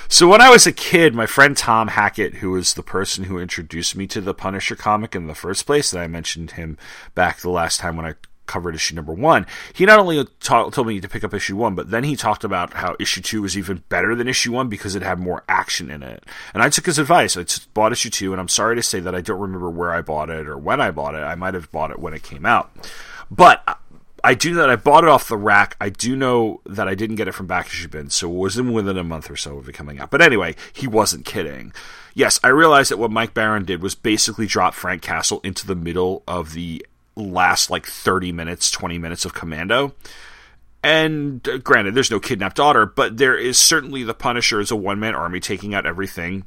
So 0.08 0.28
when 0.28 0.42
I 0.42 0.50
was 0.50 0.66
a 0.66 0.72
kid, 0.72 1.14
my 1.14 1.28
friend 1.28 1.56
Tom 1.56 1.90
Hackett, 1.90 2.36
who 2.36 2.52
was 2.52 2.74
the 2.74 2.82
person 2.82 3.26
who 3.26 3.38
introduced 3.38 3.96
me 3.96 4.08
to 4.08 4.22
the 4.22 4.34
Punisher 4.34 4.76
comic 4.76 5.16
in 5.16 5.28
the 5.28 5.36
first 5.36 5.68
place, 5.68 5.92
that 5.92 6.00
I 6.00 6.08
mentioned 6.08 6.52
him 6.52 6.78
back 7.14 7.40
the 7.40 7.52
last 7.52 7.80
time 7.80 7.96
when 7.96 8.08
I 8.08 8.16
covered 8.50 8.76
issue 8.76 8.96
number 8.96 9.14
one, 9.14 9.46
he 9.74 9.86
not 9.86 10.00
only 10.00 10.26
ta- 10.40 10.70
told 10.70 10.88
me 10.88 11.00
to 11.00 11.08
pick 11.08 11.24
up 11.24 11.34
issue 11.34 11.56
one, 11.56 11.76
but 11.76 11.92
then 11.92 12.04
he 12.04 12.16
talked 12.16 12.44
about 12.44 12.74
how 12.74 12.96
issue 13.00 13.22
two 13.22 13.44
was 13.44 13.58
even 13.58 13.84
better 13.88 14.16
than 14.16 14.28
issue 14.28 14.52
one 14.52 14.68
because 14.68 14.96
it 14.96 15.04
had 15.04 15.20
more 15.20 15.44
action 15.48 15.90
in 15.90 16.04
it. 16.04 16.26
And 16.54 16.64
I 16.64 16.70
took 16.70 16.88
his 16.88 17.00
advice. 17.00 17.38
I 17.38 17.44
t- 17.44 17.62
bought 17.74 17.92
issue 17.92 18.10
two, 18.10 18.34
and 18.34 18.42
I'm 18.42 18.48
sorry 18.50 18.76
to 18.76 18.84
say 18.84 19.00
that 19.00 19.16
I 19.16 19.22
don't 19.22 19.40
remember 19.40 19.70
where 19.70 19.94
I 19.94 20.02
bought 20.02 20.30
it 20.30 20.48
or 20.48 20.58
when 20.58 20.82
I 20.82 20.92
bought 20.92 21.16
it. 21.16 21.20
I 21.20 21.36
might 21.36 21.54
have 21.54 21.72
bought 21.72 21.92
it 21.92 22.00
when 22.00 22.14
it 22.14 22.24
came 22.24 22.46
out. 22.46 22.72
But 23.32 23.80
I 24.24 24.34
do 24.34 24.52
know 24.52 24.62
that 24.62 24.70
I 24.70 24.76
bought 24.76 25.04
it 25.04 25.10
off 25.10 25.28
the 25.28 25.38
rack. 25.38 25.76
I 25.80 25.90
do 25.90 26.16
know 26.16 26.62
that 26.66 26.88
I 26.88 26.96
didn't 26.96 27.16
get 27.16 27.28
it 27.28 27.34
from 27.34 27.48
back 27.48 27.68
issue 27.68 27.88
bin, 27.88 28.10
so 28.10 28.30
it 28.30 28.36
was 28.36 28.58
in 28.58 28.74
within 28.74 28.98
a 28.98 29.04
month 29.04 29.30
or 29.30 29.36
so 29.36 29.58
of 29.58 29.70
it 29.70 29.74
coming 29.74 30.00
out. 30.00 30.10
But 30.10 30.22
anyway, 30.22 30.56
he 30.74 30.88
wasn't 30.88 31.26
kidding. 31.26 31.72
Yes, 32.14 32.40
I 32.44 32.48
realized 32.50 32.92
that 32.92 32.98
what 32.98 33.12
Mike 33.12 33.34
Baron 33.34 33.66
did 33.66 33.82
was 33.82 33.96
basically 33.96 34.46
drop 34.46 34.74
Frank 34.74 35.02
Castle 35.02 35.40
into 35.44 35.66
the 35.66 35.76
middle 35.76 36.24
of 36.28 36.54
the 36.54 36.86
last 37.20 37.70
like 37.70 37.86
30 37.86 38.32
minutes, 38.32 38.72
20 38.72 38.98
minutes 38.98 39.26
of 39.26 39.34
Commando. 39.34 39.94
And 40.84 41.48
uh, 41.48 41.58
granted, 41.58 41.94
there's 41.94 42.12
no 42.12 42.20
kidnapped 42.20 42.56
daughter, 42.56 42.86
but 42.86 43.18
there 43.18 43.38
is 43.38 43.58
certainly 43.58 44.04
the 44.04 44.14
Punisher 44.14 44.60
as 44.60 44.72
a 44.72 44.76
one 44.76 45.00
man 45.00 45.16
army 45.16 45.40
taking 45.40 45.74
out 45.74 45.86
everything 45.86 46.46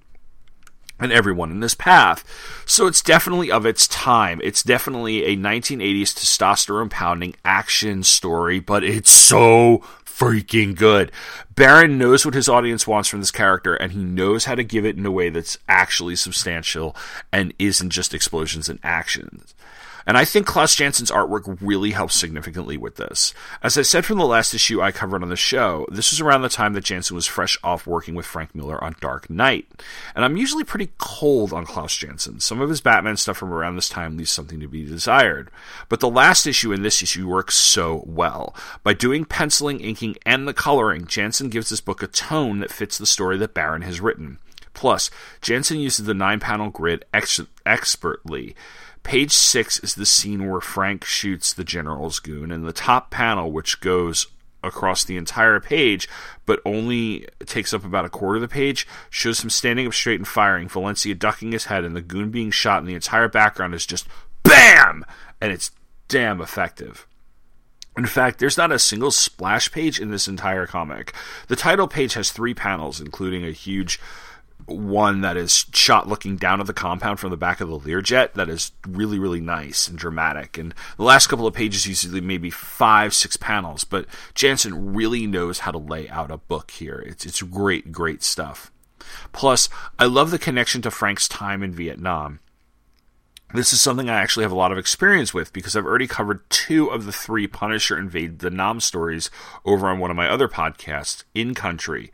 and 0.99 1.13
everyone 1.13 1.51
in 1.51 1.61
this 1.61 1.75
path. 1.75 2.25
So 2.67 2.87
it's 2.87 3.03
definitely 3.03 3.51
of 3.51 3.67
its 3.67 3.89
time. 3.89 4.41
It's 4.43 4.63
definitely 4.63 5.25
a 5.25 5.37
1980s 5.37 6.15
testosterone 6.15 6.91
pounding 6.91 7.35
action 7.45 8.03
story, 8.03 8.61
but 8.61 8.85
it's 8.85 9.11
so 9.11 9.83
freaking 10.07 10.77
good. 10.77 11.11
Baron 11.55 11.99
knows 11.99 12.25
what 12.25 12.35
his 12.35 12.49
audience 12.49 12.87
wants 12.87 13.09
from 13.09 13.21
this 13.21 13.31
character, 13.31 13.75
and 13.75 13.93
he 13.93 14.05
knows 14.05 14.45
how 14.45 14.55
to 14.55 14.65
give 14.65 14.87
it 14.87 14.97
in 14.97 15.05
a 15.05 15.11
way 15.11 15.29
that's 15.31 15.59
actually 15.69 16.17
substantial 16.17 16.95
and 17.33 17.53
isn't 17.59 17.91
just 17.91 18.15
explosions 18.15 18.69
and 18.69 18.79
actions. 18.83 19.55
And 20.07 20.19
I 20.19 20.25
think 20.25 20.47
Klaus 20.47 20.75
Janson's 20.75 21.11
artwork 21.11 21.59
really 21.61 21.93
helps 21.93 22.15
significantly 22.15 22.77
with 22.77 22.97
this. 22.97 23.35
As 23.63 23.79
I 23.79 23.83
said 23.83 24.05
from 24.05 24.19
the 24.19 24.27
last 24.27 24.55
issue 24.55 24.81
I 24.81 24.93
covered 24.93 25.23
on 25.23 25.29
the 25.29 25.37
show, 25.37 25.87
this 25.91 26.11
was 26.11 26.21
around 26.21 26.43
the 26.43 26.49
time 26.49 26.73
that 26.73 26.85
Janson 26.85 27.15
was 27.15 27.27
fresh 27.27 27.57
off 27.63 27.87
working 27.87 28.15
with 28.15 28.27
Frank 28.27 28.55
Miller 28.55 28.83
on 28.83 28.97
Dark 29.01 29.31
Knight. 29.31 29.69
And 30.15 30.25
I'm 30.25 30.37
usually 30.37 30.65
pretty 30.65 30.91
cold 30.99 31.53
on 31.53 31.67
Klaus 31.67 31.97
Janson. 31.97 32.41
Some 32.41 32.61
of 32.61 32.69
his 32.69 32.81
Batman 32.81 33.17
stuff 33.17 33.37
from 33.37 33.53
around 33.53 33.77
this 33.77 33.89
time 33.89 34.17
leaves 34.17 34.33
something 34.33 34.61
to 34.61 34.69
be 34.69 34.85
desired. 34.85 35.51
But 35.89 36.01
the 36.01 36.11
last 36.11 36.47
issue 36.47 36.73
and 36.73 36.85
this 36.85 37.03
issue 37.03 37.29
work 37.29 37.51
so 37.51 38.03
well. 38.07 38.55
By 38.83 38.95
doing 38.95 39.25
penciling, 39.25 39.81
inking, 39.81 40.17
and 40.27 40.47
the 40.47 40.55
coloring, 40.55 41.07
Janson 41.07 41.49
gives 41.49 41.69
this 41.69 41.81
book 41.81 42.03
a 42.03 42.07
tone 42.07 42.61
that 42.61 42.73
fits 42.73 42.99
the 42.99 43.07
story 43.07 43.37
that 43.39 43.55
Baron 43.55 43.83
has 43.83 44.01
written. 44.01 44.39
Plus, 44.75 45.11
Janson 45.41 45.79
uses 45.79 46.07
the 46.07 46.15
nine 46.15 46.41
panel 46.41 46.71
grid 46.71 47.05
ex- 47.13 47.41
expertly. 47.67 48.57
Page 49.03 49.33
six 49.33 49.79
is 49.81 49.95
the 49.95 50.07
scene 50.07 50.49
where 50.49 50.61
Frank 50.61 51.05
shoots 51.05 51.53
the 51.53 51.65
general's 51.65 52.21
goon, 52.21 52.53
and 52.53 52.65
the 52.65 52.73
top 52.73 53.11
panel, 53.11 53.51
which 53.51 53.81
goes 53.81 54.27
across 54.65 55.05
the 55.05 55.17
entire 55.17 55.59
page, 55.59 56.09
but 56.47 56.61
only 56.65 57.27
takes 57.47 57.75
up 57.75 57.85
about 57.85 58.05
a 58.05 58.09
quarter 58.09 58.37
of 58.37 58.43
the 58.43 58.49
page, 58.49 58.87
shows 59.11 59.43
him 59.43 59.51
standing 59.51 59.87
up 59.87 59.93
straight 59.93 60.21
and 60.21 60.29
firing, 60.29 60.69
Valencia 60.69 61.15
ducking 61.15 61.53
his 61.53 61.65
head, 61.65 61.85
and 61.85 61.97
the 61.97 62.01
goon 62.01 62.31
being 62.31 62.51
shot, 62.51 62.79
and 62.79 62.89
the 62.89 62.95
entire 62.95 63.29
background 63.29 63.75
is 63.75 63.85
just 63.87 64.07
BAM! 64.45 65.05
And 65.41 65.51
it's 65.53 65.73
damn 66.07 66.41
effective. 66.41 67.07
In 67.97 68.07
fact, 68.07 68.39
there's 68.39 68.57
not 68.57 68.73
a 68.73 68.79
single 68.79 69.11
splash 69.11 69.71
page 69.71 70.01
in 70.01 70.11
this 70.11 70.29
entire 70.29 70.67
comic. 70.67 71.13
The 71.49 71.57
title 71.57 71.89
page 71.89 72.15
has 72.15 72.31
three 72.31 72.55
panels, 72.55 73.01
including 73.01 73.45
a 73.45 73.51
huge 73.51 74.01
one 74.67 75.21
that 75.23 75.37
is 75.37 75.67
shot 75.73 76.09
looking 76.09 76.37
down 76.37 76.61
at 76.61 76.67
the 76.67 76.73
compound 76.73 77.21
from 77.21 77.31
the 77.31 77.37
back 77.37 77.61
of 77.61 77.69
the 77.69 77.79
Learjet 77.79 78.35
that 78.35 78.49
is 78.49 78.73
really, 78.87 79.19
really 79.19 79.41
nice 79.41 79.89
and 79.89 79.99
dramatic. 79.99 80.59
And 80.59 80.75
the 80.97 81.05
last 81.05 81.27
couple 81.27 81.47
of 81.47 81.55
pages 81.55 81.87
usually 81.87 82.21
maybe 82.21 82.51
five, 82.51 83.15
six 83.15 83.37
panels, 83.37 83.85
but 83.85 84.07
Janson 84.35 84.95
really 84.95 85.27
knows 85.27 85.61
how 85.61 85.71
to 85.71 85.79
lay 85.79 86.09
out 86.09 86.31
a 86.31 86.39
book 86.39 86.71
here. 86.73 87.03
It's 87.07 87.27
it's 87.27 87.43
great, 87.43 87.93
great 87.93 88.23
stuff. 88.23 88.71
Plus, 89.33 89.69
I 89.99 90.07
love 90.07 90.31
the 90.31 90.39
connection 90.39 90.83
to 90.83 90.91
Frank's 90.91 91.29
time 91.29 91.63
in 91.63 91.73
Vietnam. 91.73 92.41
This 93.55 93.75
is 93.75 93.83
something 93.83 94.09
I 94.09 94.19
actually 94.19 94.45
have 94.45 94.53
a 94.53 94.57
lot 94.57 94.73
of 94.73 94.79
experience 94.79 95.35
with 95.35 95.53
because 95.53 95.77
I've 95.77 95.85
already 95.85 96.07
covered 96.07 96.49
two 96.49 96.87
of 96.87 97.05
the 97.05 97.13
three 97.13 97.47
Punisher 97.47 97.99
invade 97.99 98.39
the 98.39 98.49
Nam 98.49 98.81
stories 98.81 99.31
over 99.67 99.89
on 99.89 99.99
one 99.99 100.11
of 100.11 100.17
my 100.17 100.27
other 100.27 100.49
podcasts, 100.49 101.25
In 101.35 101.55
Country. 101.55 102.11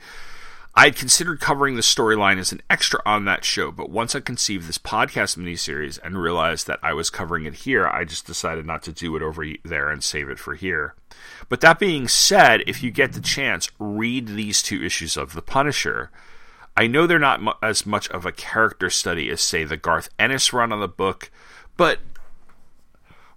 I 0.79 0.85
had 0.85 0.95
considered 0.95 1.41
covering 1.41 1.75
the 1.75 1.83
storyline 1.83 2.39
as 2.39 2.53
an 2.53 2.63
extra 2.71 3.01
on 3.05 3.25
that 3.25 3.45
show, 3.45 3.73
but 3.73 3.91
once 3.91 4.15
I 4.15 4.21
conceived 4.21 4.69
this 4.69 4.79
podcast 4.79 5.37
miniseries 5.37 5.99
and 6.05 6.23
realized 6.23 6.69
that 6.69 6.79
I 6.85 6.93
was 6.93 7.11
covering 7.11 7.47
it 7.47 7.55
here, 7.55 7.89
I 7.89 8.05
just 8.05 8.29
decided 8.29 8.65
not 8.65 8.85
to 8.85 8.93
do 8.93 9.17
it 9.17 9.23
over 9.23 9.45
there 9.65 9.91
and 9.91 10.05
save 10.05 10.29
it 10.29 10.39
for 10.39 10.55
here. 10.55 10.95
But 11.49 11.63
that 11.63 11.81
being 11.81 12.07
said, 12.07 12.63
if 12.69 12.81
you 12.81 12.93
get 12.93 13.13
the 13.13 13.21
chance, 13.21 13.69
read 13.81 14.29
these 14.29 14.63
two 14.63 14.81
issues 14.81 15.17
of 15.17 15.33
The 15.33 15.43
Punisher. 15.43 16.13
I 16.77 16.87
know 16.87 17.09
they're 17.09 17.19
not 17.19 17.43
mu- 17.43 17.53
as 17.61 17.85
much 17.85 18.09
of 18.11 18.25
a 18.25 18.31
character 18.31 18.89
study 18.89 19.29
as, 19.31 19.41
say, 19.41 19.65
the 19.65 19.77
Garth 19.77 20.11
Ennis 20.17 20.53
run 20.53 20.71
on 20.71 20.79
the 20.79 20.87
book, 20.87 21.33
but 21.77 21.99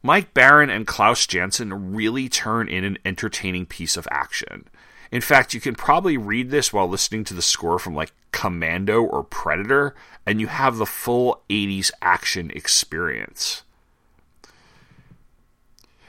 Mike 0.03 0.35
Baron 0.35 0.69
and 0.69 0.85
Klaus 0.85 1.25
Janson 1.25 1.91
really 1.91 2.29
turn 2.29 2.69
in 2.69 2.83
an 2.83 2.99
entertaining 3.03 3.65
piece 3.65 3.97
of 3.97 4.07
action. 4.11 4.67
In 5.11 5.21
fact, 5.21 5.53
you 5.53 5.59
can 5.59 5.75
probably 5.75 6.15
read 6.15 6.51
this 6.51 6.71
while 6.71 6.87
listening 6.87 7.25
to 7.25 7.33
the 7.33 7.41
score 7.41 7.77
from 7.77 7.93
like 7.93 8.13
Commando 8.31 9.03
or 9.03 9.23
Predator, 9.23 9.93
and 10.25 10.39
you 10.39 10.47
have 10.47 10.77
the 10.77 10.85
full 10.85 11.41
80s 11.49 11.91
action 12.01 12.49
experience. 12.51 13.63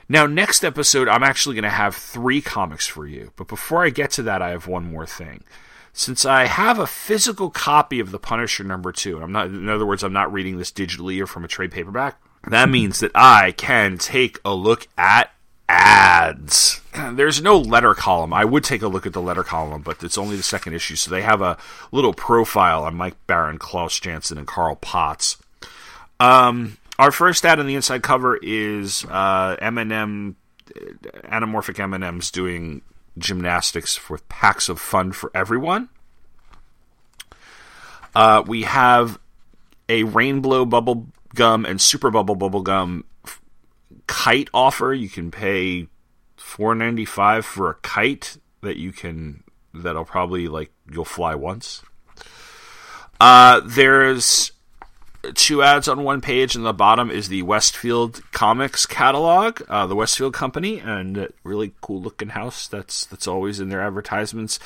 Now, 0.09 0.27
next 0.27 0.62
episode, 0.62 1.09
I'm 1.09 1.23
actually 1.23 1.55
going 1.55 1.62
to 1.65 1.71
have 1.71 1.97
three 1.97 2.41
comics 2.41 2.87
for 2.87 3.07
you. 3.07 3.33
But 3.37 3.49
before 3.49 3.85
I 3.85 3.91
get 3.91 4.11
to 4.12 4.23
that, 4.25 4.43
I 4.43 4.51
have 4.51 4.67
one 4.67 4.85
more 4.85 5.07
thing. 5.07 5.43
Since 5.95 6.25
I 6.25 6.45
have 6.45 6.79
a 6.79 6.87
physical 6.87 7.51
copy 7.51 7.99
of 7.99 8.12
The 8.12 8.19
Punisher 8.19 8.62
number 8.62 8.93
two, 8.93 9.17
and 9.17 9.25
I'm 9.25 9.33
not, 9.33 9.47
in 9.47 9.69
other 9.69 9.87
words, 9.87 10.03
I'm 10.03 10.12
not 10.12 10.33
reading 10.33 10.59
this 10.59 10.71
digitally 10.71 11.21
or 11.21 11.27
from 11.27 11.45
a 11.45 11.49
trade 11.49 11.71
paperback, 11.71 12.21
that 12.49 12.69
means 12.69 13.01
that 13.01 13.12
I 13.15 13.53
can 13.53 13.99
take 13.99 14.38
a 14.45 14.55
look 14.55 14.88
at 14.99 15.33
ads. 15.73 16.81
There's 17.13 17.43
no 17.43 17.59
letter 17.59 17.95
column. 17.95 18.33
I 18.33 18.45
would 18.45 18.63
take 18.63 18.83
a 18.83 18.89
look 18.89 19.07
at 19.07 19.13
the 19.13 19.23
letter 19.23 19.43
column, 19.43 19.83
but 19.83 20.03
it's 20.03 20.19
only 20.19 20.37
the 20.37 20.43
second 20.43 20.75
issue, 20.75 20.97
so 20.97 21.11
they 21.11 21.23
have 21.23 21.41
a 21.41 21.57
little 21.91 22.13
profile 22.13 22.85
on 22.85 22.95
Mike 22.95 23.17
Baron, 23.27 23.59
Klaus 23.59 23.99
Janson, 23.99 24.39
and 24.39 24.47
Carl 24.47 24.77
Potts. 24.77 25.39
Um, 26.21 26.77
our 26.99 27.11
first 27.11 27.45
ad 27.45 27.59
on 27.59 27.67
the 27.67 27.75
inside 27.75 28.03
cover 28.03 28.37
is 28.37 29.05
uh, 29.07 29.57
M&M, 29.61 30.37
anamorphic 31.25 31.81
M&Ms 31.81 32.31
doing 32.31 32.83
gymnastics 33.19 34.09
with 34.11 34.29
packs 34.29 34.69
of 34.69 34.79
fun 34.79 35.13
for 35.13 35.31
everyone. 35.35 35.89
Uh, 38.15 38.43
we 38.47 38.63
have 38.63 39.19
a 39.89 40.05
Rainbow 40.05 40.65
bubble 40.65 41.09
gum 41.35 41.65
and 41.65 41.81
Super 41.81 42.11
Bubble 42.11 42.35
bubble 42.35 42.61
gum 42.61 43.05
kite 44.07 44.48
offer. 44.52 44.92
You 44.92 45.09
can 45.09 45.31
pay 45.31 45.88
four 46.37 46.74
ninety 46.74 47.05
five 47.05 47.46
for 47.46 47.70
a 47.70 47.74
kite 47.74 48.37
that 48.62 48.76
you 48.76 48.92
can 48.92 49.42
that'll 49.74 50.05
probably 50.05 50.48
like 50.48 50.70
you'll 50.90 51.05
fly 51.05 51.35
once. 51.35 51.83
Uh, 53.20 53.61
there's 53.64 54.52
two 55.35 55.62
ads 55.62 55.87
on 55.87 56.02
one 56.02 56.20
page, 56.20 56.57
and 56.57 56.66
the 56.66 56.72
bottom 56.72 57.09
is 57.09 57.28
the 57.28 57.42
Westfield 57.42 58.20
Comics 58.33 58.87
catalog, 58.87 59.62
uh, 59.68 59.87
the 59.87 59.94
Westfield 59.94 60.35
Company, 60.35 60.81
and 60.81 61.28
really 61.44 61.72
cool 61.81 62.02
looking 62.02 62.31
house 62.31 62.66
that's 62.66 63.07
that's 63.07 63.28
always 63.28 63.61
in 63.61 63.68
their 63.68 63.83
advertisements. 63.83 64.59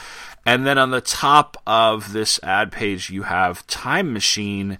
And 0.46 0.66
then 0.66 0.78
on 0.78 0.90
the 0.90 1.02
top 1.02 1.56
of 1.66 2.14
this 2.14 2.40
ad 2.42 2.72
page, 2.72 3.10
you 3.10 3.24
have 3.24 3.66
Time 3.66 4.14
Machine. 4.14 4.78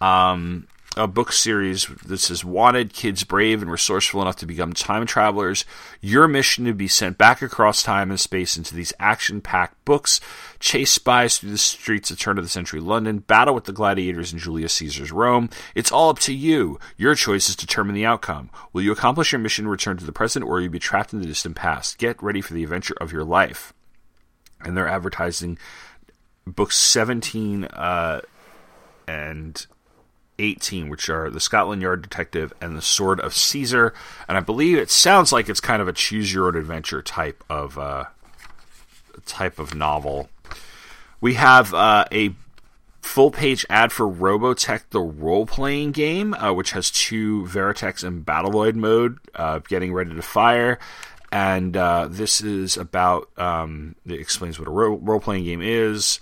Um, 0.00 0.66
a 0.96 1.06
book 1.06 1.32
series 1.32 1.86
that 2.04 2.18
says 2.18 2.44
Wanted 2.44 2.92
Kids 2.92 3.24
Brave 3.24 3.62
and 3.62 3.70
Resourceful 3.70 4.20
Enough 4.20 4.36
to 4.36 4.46
Become 4.46 4.74
Time 4.74 5.06
Travelers. 5.06 5.64
Your 6.00 6.28
mission 6.28 6.66
to 6.66 6.74
be 6.74 6.88
sent 6.88 7.16
back 7.16 7.40
across 7.40 7.82
time 7.82 8.10
and 8.10 8.20
space 8.20 8.56
into 8.56 8.74
these 8.74 8.92
action 8.98 9.40
packed 9.40 9.82
books, 9.84 10.20
chase 10.60 10.92
spies 10.92 11.38
through 11.38 11.50
the 11.50 11.58
streets 11.58 12.10
of 12.10 12.18
turn 12.18 12.36
of 12.36 12.44
the 12.44 12.50
century 12.50 12.80
London, 12.80 13.20
battle 13.20 13.54
with 13.54 13.64
the 13.64 13.72
gladiators 13.72 14.32
in 14.32 14.38
Julius 14.38 14.74
Caesar's 14.74 15.12
Rome. 15.12 15.48
It's 15.74 15.92
all 15.92 16.10
up 16.10 16.18
to 16.20 16.34
you. 16.34 16.78
Your 16.96 17.14
choices 17.14 17.56
determine 17.56 17.94
the 17.94 18.06
outcome. 18.06 18.50
Will 18.72 18.82
you 18.82 18.92
accomplish 18.92 19.32
your 19.32 19.38
mission, 19.38 19.68
return 19.68 19.96
to 19.96 20.04
the 20.04 20.12
present, 20.12 20.44
or 20.44 20.54
will 20.54 20.62
you 20.62 20.70
be 20.70 20.78
trapped 20.78 21.12
in 21.12 21.20
the 21.20 21.26
distant 21.26 21.56
past? 21.56 21.96
Get 21.98 22.22
ready 22.22 22.40
for 22.40 22.52
the 22.52 22.64
adventure 22.64 22.96
of 23.00 23.12
your 23.12 23.24
life. 23.24 23.72
And 24.60 24.76
they're 24.76 24.88
advertising 24.88 25.58
books 26.46 26.76
17 26.76 27.64
uh, 27.64 28.20
and 29.08 29.66
18, 30.42 30.88
which 30.88 31.08
are 31.08 31.30
The 31.30 31.40
Scotland 31.40 31.82
Yard 31.82 32.02
Detective 32.02 32.52
and 32.60 32.76
The 32.76 32.82
Sword 32.82 33.20
of 33.20 33.34
Caesar. 33.34 33.94
And 34.28 34.36
I 34.36 34.40
believe 34.40 34.76
it 34.76 34.90
sounds 34.90 35.32
like 35.32 35.48
it's 35.48 35.60
kind 35.60 35.80
of 35.80 35.88
a 35.88 35.92
choose 35.92 36.32
your 36.34 36.48
own 36.48 36.56
adventure 36.56 37.02
type 37.02 37.42
of 37.48 37.78
uh, 37.78 38.04
type 39.24 39.58
of 39.58 39.74
novel. 39.74 40.28
We 41.20 41.34
have 41.34 41.72
uh, 41.72 42.04
a 42.12 42.34
full 43.00 43.30
page 43.30 43.66
ad 43.68 43.92
for 43.92 44.08
Robotech, 44.08 44.82
the 44.90 45.00
role 45.00 45.46
playing 45.46 45.92
game, 45.92 46.34
uh, 46.34 46.52
which 46.52 46.72
has 46.72 46.90
two 46.90 47.44
Veritechs 47.44 48.02
and 48.04 48.24
Battloid 48.24 48.74
mode, 48.74 49.18
uh, 49.34 49.58
getting 49.60 49.92
ready 49.92 50.14
to 50.14 50.22
fire. 50.22 50.78
And 51.30 51.76
uh, 51.76 52.08
this 52.10 52.40
is 52.40 52.76
about, 52.76 53.28
um, 53.38 53.96
it 54.06 54.20
explains 54.20 54.58
what 54.58 54.68
a 54.68 54.70
ro- 54.70 54.98
role 54.98 55.20
playing 55.20 55.44
game 55.44 55.62
is, 55.62 56.20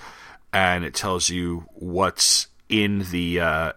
and 0.52 0.84
it 0.84 0.94
tells 0.94 1.28
you 1.28 1.66
what's 1.74 2.46
in 2.68 3.04
the 3.10 3.40
uh, 3.40 3.72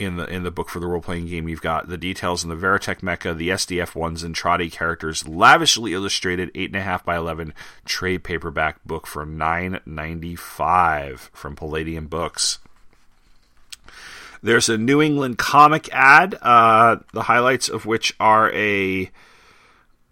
in 0.00 0.16
the 0.16 0.26
in 0.26 0.42
the 0.42 0.50
book 0.50 0.68
for 0.68 0.80
the 0.80 0.86
role 0.86 1.02
playing 1.02 1.26
game. 1.26 1.48
You've 1.48 1.60
got 1.60 1.88
the 1.88 1.98
details 1.98 2.42
in 2.42 2.50
the 2.50 2.56
Veritech 2.56 3.00
mecha, 3.00 3.36
the 3.36 3.50
SDF 3.50 3.94
ones, 3.94 4.22
and 4.22 4.34
Trotty 4.34 4.70
characters, 4.70 5.28
lavishly 5.28 5.92
illustrated, 5.92 6.50
eight 6.54 6.70
and 6.70 6.76
a 6.76 6.82
half 6.82 7.04
by 7.04 7.16
eleven 7.16 7.52
trade 7.84 8.24
paperback 8.24 8.82
book 8.84 9.06
for 9.06 9.26
nine 9.26 9.80
ninety 9.84 10.34
five 10.36 11.30
from 11.32 11.54
Palladium 11.54 12.06
Books. 12.06 12.58
There's 14.42 14.70
a 14.70 14.78
New 14.78 15.02
England 15.02 15.36
comic 15.36 15.92
ad, 15.92 16.34
uh, 16.40 16.96
the 17.12 17.24
highlights 17.24 17.68
of 17.68 17.84
which 17.84 18.14
are 18.18 18.50
a 18.52 19.10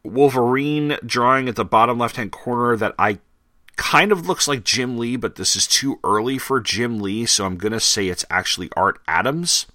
Wolverine 0.04 0.98
drawing 1.04 1.48
at 1.48 1.56
the 1.56 1.64
bottom 1.64 1.98
left 1.98 2.16
hand 2.16 2.30
corner 2.30 2.76
that 2.76 2.94
I 2.98 3.20
kind 3.76 4.12
of 4.12 4.26
looks 4.26 4.46
like 4.46 4.64
Jim 4.64 4.98
Lee, 4.98 5.16
but 5.16 5.36
this 5.36 5.56
is 5.56 5.66
too 5.66 5.98
early 6.04 6.36
for 6.36 6.60
Jim 6.60 7.00
Lee, 7.00 7.24
so 7.24 7.46
I'm 7.46 7.56
going 7.56 7.72
to 7.72 7.80
say 7.80 8.08
it's 8.08 8.24
actually 8.28 8.68
Art 8.76 9.00
Adams 9.08 9.66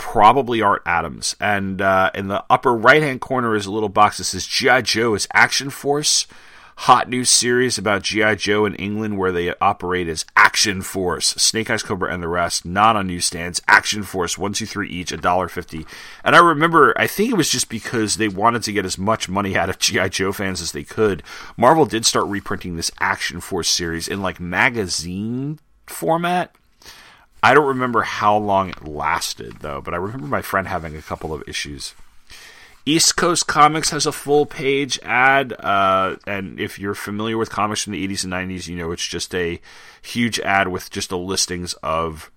probably 0.00 0.62
Art 0.62 0.82
Adams. 0.86 1.36
And 1.38 1.82
uh, 1.82 2.10
in 2.14 2.28
the 2.28 2.42
upper 2.48 2.74
right 2.74 3.02
hand 3.02 3.20
corner 3.20 3.54
is 3.54 3.66
a 3.66 3.70
little 3.70 3.90
box 3.90 4.16
that 4.16 4.24
says 4.24 4.46
G.I. 4.46 4.80
Joe 4.80 5.14
is 5.14 5.28
Action 5.34 5.68
Force. 5.68 6.26
Hot 6.76 7.10
new 7.10 7.26
series 7.26 7.76
about 7.76 8.02
G.I. 8.02 8.36
Joe 8.36 8.64
in 8.64 8.74
England 8.76 9.18
where 9.18 9.30
they 9.30 9.52
operate 9.60 10.08
as 10.08 10.24
Action 10.34 10.80
Force. 10.80 11.26
Snake 11.34 11.68
Eyes 11.68 11.82
Cobra 11.82 12.10
and 12.10 12.22
the 12.22 12.28
rest, 12.28 12.64
not 12.64 12.96
on 12.96 13.08
newsstands. 13.08 13.60
Action 13.68 14.02
Force, 14.02 14.38
one, 14.38 14.54
two, 14.54 14.64
three 14.64 14.88
each, 14.88 15.12
a 15.12 15.18
dollar 15.18 15.50
fifty. 15.50 15.84
And 16.24 16.34
I 16.34 16.38
remember, 16.38 16.98
I 16.98 17.06
think 17.06 17.30
it 17.30 17.36
was 17.36 17.50
just 17.50 17.68
because 17.68 18.16
they 18.16 18.28
wanted 18.28 18.62
to 18.62 18.72
get 18.72 18.86
as 18.86 18.96
much 18.96 19.28
money 19.28 19.54
out 19.54 19.68
of 19.68 19.78
G.I. 19.78 20.08
Joe 20.08 20.32
fans 20.32 20.62
as 20.62 20.72
they 20.72 20.82
could. 20.82 21.22
Marvel 21.58 21.84
did 21.84 22.06
start 22.06 22.26
reprinting 22.26 22.76
this 22.76 22.90
Action 22.98 23.42
Force 23.42 23.68
series 23.68 24.08
in 24.08 24.22
like 24.22 24.40
magazine 24.40 25.58
format 25.86 26.54
I 27.42 27.54
don't 27.54 27.66
remember 27.66 28.02
how 28.02 28.36
long 28.36 28.70
it 28.70 28.86
lasted 28.86 29.60
though, 29.60 29.80
but 29.80 29.94
I 29.94 29.96
remember 29.96 30.26
my 30.26 30.42
friend 30.42 30.68
having 30.68 30.96
a 30.96 31.02
couple 31.02 31.32
of 31.32 31.42
issues. 31.48 31.94
East 32.86 33.16
Coast 33.16 33.46
Comics 33.46 33.90
has 33.90 34.06
a 34.06 34.12
full 34.12 34.46
page 34.46 34.98
ad, 35.02 35.52
uh, 35.60 36.16
and 36.26 36.58
if 36.58 36.78
you're 36.78 36.94
familiar 36.94 37.36
with 37.36 37.50
comics 37.50 37.84
from 37.84 37.92
the 37.92 38.08
80s 38.08 38.24
and 38.24 38.32
90s, 38.32 38.68
you 38.68 38.76
know 38.76 38.90
it's 38.90 39.06
just 39.06 39.34
a 39.34 39.60
huge 40.02 40.40
ad 40.40 40.68
with 40.68 40.90
just 40.90 41.10
the 41.10 41.18
listings 41.18 41.74
of 41.82 42.30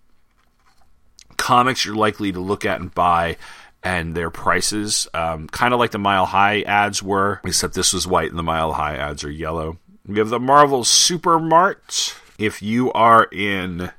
comics 1.37 1.85
you're 1.85 1.95
likely 1.95 2.31
to 2.31 2.39
look 2.39 2.65
at 2.65 2.79
and 2.79 2.93
buy 2.93 3.37
and 3.83 4.15
their 4.15 4.29
prices, 4.29 5.07
um, 5.13 5.47
kind 5.47 5.73
of 5.73 5.79
like 5.79 5.91
the 5.91 5.97
Mile 5.97 6.25
High 6.25 6.61
ads 6.61 7.03
were, 7.03 7.41
except 7.43 7.73
this 7.73 7.93
was 7.93 8.07
white 8.07 8.29
and 8.29 8.39
the 8.39 8.43
Mile 8.43 8.73
High 8.73 8.95
ads 8.95 9.23
are 9.23 9.31
yellow. 9.31 9.77
We 10.05 10.19
have 10.19 10.29
the 10.29 10.39
Marvel 10.39 10.83
Super 10.83 11.39
Mart. 11.39 12.15
If 12.37 12.61
you 12.61 12.91
are 12.93 13.25
in 13.31 13.91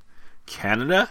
Canada. 0.47 1.11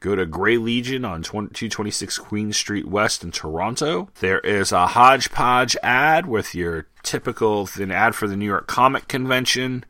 Go 0.00 0.16
to 0.16 0.24
Grey 0.24 0.56
Region 0.56 1.04
on 1.04 1.22
226 1.22 2.18
Queen 2.18 2.52
Street 2.52 2.88
West 2.88 3.22
in 3.22 3.30
Toronto. 3.30 4.08
There 4.20 4.40
is 4.40 4.72
a 4.72 4.88
hodgepodge 4.88 5.76
ad 5.82 6.26
with 6.26 6.54
your 6.54 6.86
typical 7.02 7.68
an 7.78 7.90
ad 7.90 8.14
for 8.14 8.26
the 8.26 8.36
New 8.36 8.46
York 8.46 8.66
Comic 8.66 9.08
Convention. 9.08 9.84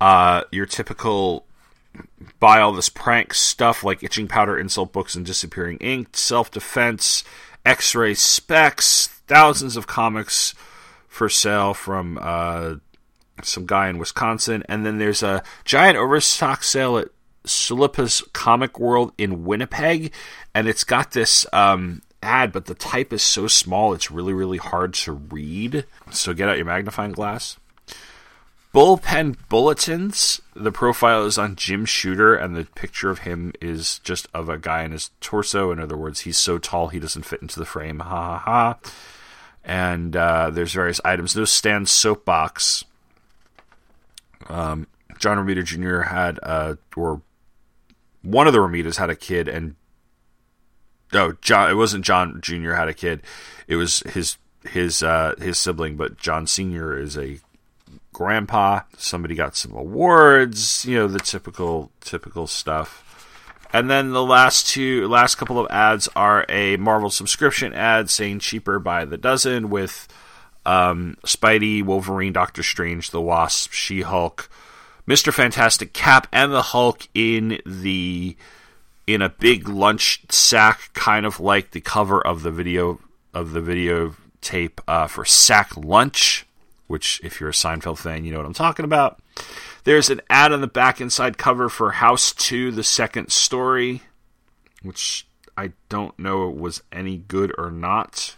Uh, 0.00 0.42
your 0.52 0.66
typical 0.66 1.46
buy 2.38 2.60
all 2.60 2.72
this 2.72 2.88
prank 2.88 3.34
stuff 3.34 3.84
like 3.84 4.02
itching 4.02 4.28
powder, 4.28 4.58
insult 4.58 4.92
books, 4.92 5.14
and 5.14 5.26
disappearing 5.26 5.76
ink, 5.78 6.16
self 6.16 6.50
defense, 6.50 7.24
X 7.64 7.94
ray 7.94 8.14
specs, 8.14 9.08
thousands 9.26 9.76
of 9.76 9.86
comics 9.86 10.54
for 11.08 11.28
sale 11.28 11.74
from 11.74 12.18
uh, 12.20 12.74
some 13.42 13.66
guy 13.66 13.88
in 13.88 13.98
Wisconsin. 13.98 14.62
And 14.68 14.84
then 14.84 14.98
there's 14.98 15.22
a 15.22 15.42
giant 15.64 15.96
overstock 15.96 16.62
sale 16.62 16.98
at 16.98 17.08
Sulipa's 17.44 18.22
Comic 18.32 18.78
World 18.78 19.12
in 19.18 19.44
Winnipeg, 19.44 20.12
and 20.54 20.68
it's 20.68 20.84
got 20.84 21.12
this 21.12 21.46
um, 21.52 22.02
ad, 22.22 22.52
but 22.52 22.66
the 22.66 22.74
type 22.74 23.12
is 23.12 23.22
so 23.22 23.46
small 23.46 23.92
it's 23.92 24.10
really, 24.10 24.32
really 24.32 24.58
hard 24.58 24.94
to 24.94 25.12
read. 25.12 25.84
So 26.10 26.32
get 26.34 26.48
out 26.48 26.56
your 26.56 26.66
magnifying 26.66 27.12
glass. 27.12 27.58
Bullpen 28.72 29.36
Bulletins. 29.50 30.40
The 30.54 30.72
profile 30.72 31.26
is 31.26 31.36
on 31.36 31.56
Jim 31.56 31.84
Shooter, 31.84 32.34
and 32.34 32.56
the 32.56 32.64
picture 32.64 33.10
of 33.10 33.20
him 33.20 33.52
is 33.60 33.98
just 33.98 34.28
of 34.32 34.48
a 34.48 34.56
guy 34.56 34.84
in 34.84 34.92
his 34.92 35.10
torso. 35.20 35.72
In 35.72 35.78
other 35.78 35.96
words, 35.96 36.20
he's 36.20 36.38
so 36.38 36.56
tall 36.58 36.88
he 36.88 36.98
doesn't 36.98 37.26
fit 37.26 37.42
into 37.42 37.58
the 37.58 37.66
frame. 37.66 37.98
Ha 37.98 38.08
ha 38.08 38.38
ha. 38.38 38.78
And 39.62 40.16
uh, 40.16 40.50
there's 40.50 40.72
various 40.72 41.00
items. 41.04 41.36
No 41.36 41.44
stand 41.44 41.88
soapbox. 41.88 42.84
Um, 44.48 44.86
John 45.18 45.36
Romita 45.36 45.64
Jr. 45.64 46.08
had, 46.10 46.40
uh, 46.42 46.76
or 46.96 47.20
one 48.22 48.46
of 48.46 48.52
the 48.52 48.58
Romitas 48.58 48.96
had 48.96 49.10
a 49.10 49.16
kid, 49.16 49.48
and 49.48 49.76
oh, 51.12 51.34
John, 51.40 51.70
it 51.70 51.74
wasn't 51.74 52.04
John 52.04 52.40
Jr. 52.40 52.72
had 52.72 52.88
a 52.88 52.94
kid. 52.94 53.22
It 53.66 53.76
was 53.76 54.00
his 54.00 54.38
his 54.68 55.02
uh, 55.02 55.34
his 55.38 55.58
sibling, 55.58 55.96
but 55.96 56.18
John 56.18 56.46
Senior 56.46 56.96
is 56.96 57.16
a 57.18 57.38
grandpa. 58.12 58.80
Somebody 58.96 59.34
got 59.34 59.56
some 59.56 59.72
awards, 59.72 60.84
you 60.84 60.96
know, 60.96 61.08
the 61.08 61.18
typical 61.18 61.90
typical 62.00 62.46
stuff. 62.46 63.08
And 63.72 63.90
then 63.90 64.12
the 64.12 64.22
last 64.22 64.68
two 64.68 65.08
last 65.08 65.36
couple 65.36 65.58
of 65.58 65.70
ads 65.70 66.08
are 66.14 66.44
a 66.48 66.76
Marvel 66.76 67.10
subscription 67.10 67.72
ad 67.72 68.10
saying 68.10 68.40
cheaper 68.40 68.78
by 68.78 69.04
the 69.04 69.16
dozen 69.16 69.70
with 69.70 70.08
um, 70.66 71.16
Spidey, 71.24 71.82
Wolverine, 71.82 72.32
Doctor 72.32 72.62
Strange, 72.62 73.10
the 73.10 73.20
Wasp, 73.20 73.72
She 73.72 74.02
Hulk, 74.02 74.50
Mr. 75.06 75.32
Fantastic 75.32 75.92
Cap 75.92 76.28
and 76.32 76.52
the 76.52 76.62
Hulk 76.62 77.08
in 77.14 77.60
the 77.66 78.36
in 79.06 79.20
a 79.20 79.28
big 79.28 79.68
lunch 79.68 80.22
sack, 80.30 80.90
kind 80.94 81.26
of 81.26 81.40
like 81.40 81.72
the 81.72 81.80
cover 81.80 82.24
of 82.24 82.42
the 82.42 82.52
video 82.52 83.00
of 83.34 83.52
the 83.52 83.60
video 83.60 84.14
tape 84.40 84.80
uh, 84.86 85.06
for 85.06 85.24
Sack 85.24 85.76
Lunch, 85.76 86.46
which 86.86 87.20
if 87.24 87.40
you're 87.40 87.50
a 87.50 87.54
Seinfeld 87.54 87.98
fan, 87.98 88.24
you 88.24 88.32
know 88.32 88.38
what 88.38 88.46
I'm 88.46 88.54
talking 88.54 88.84
about. 88.84 89.20
There's 89.84 90.10
an 90.10 90.20
ad 90.30 90.52
on 90.52 90.60
the 90.60 90.66
back 90.68 91.00
inside 91.00 91.38
cover 91.38 91.68
for 91.68 91.92
House 91.92 92.32
2, 92.32 92.70
the 92.70 92.84
second 92.84 93.32
story, 93.32 94.02
which 94.82 95.26
I 95.56 95.72
don't 95.88 96.16
know 96.18 96.48
it 96.48 96.56
was 96.56 96.82
any 96.92 97.16
good 97.16 97.52
or 97.58 97.70
not. 97.70 98.36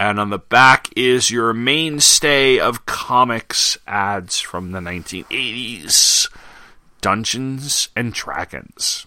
And 0.00 0.18
on 0.18 0.30
the 0.30 0.38
back 0.38 0.88
is 0.96 1.30
your 1.30 1.52
mainstay 1.52 2.58
of 2.58 2.86
comics 2.86 3.76
ads 3.86 4.40
from 4.40 4.72
the 4.72 4.78
1980s 4.78 6.26
Dungeons 7.02 7.90
and 7.94 8.10
Dragons. 8.10 9.04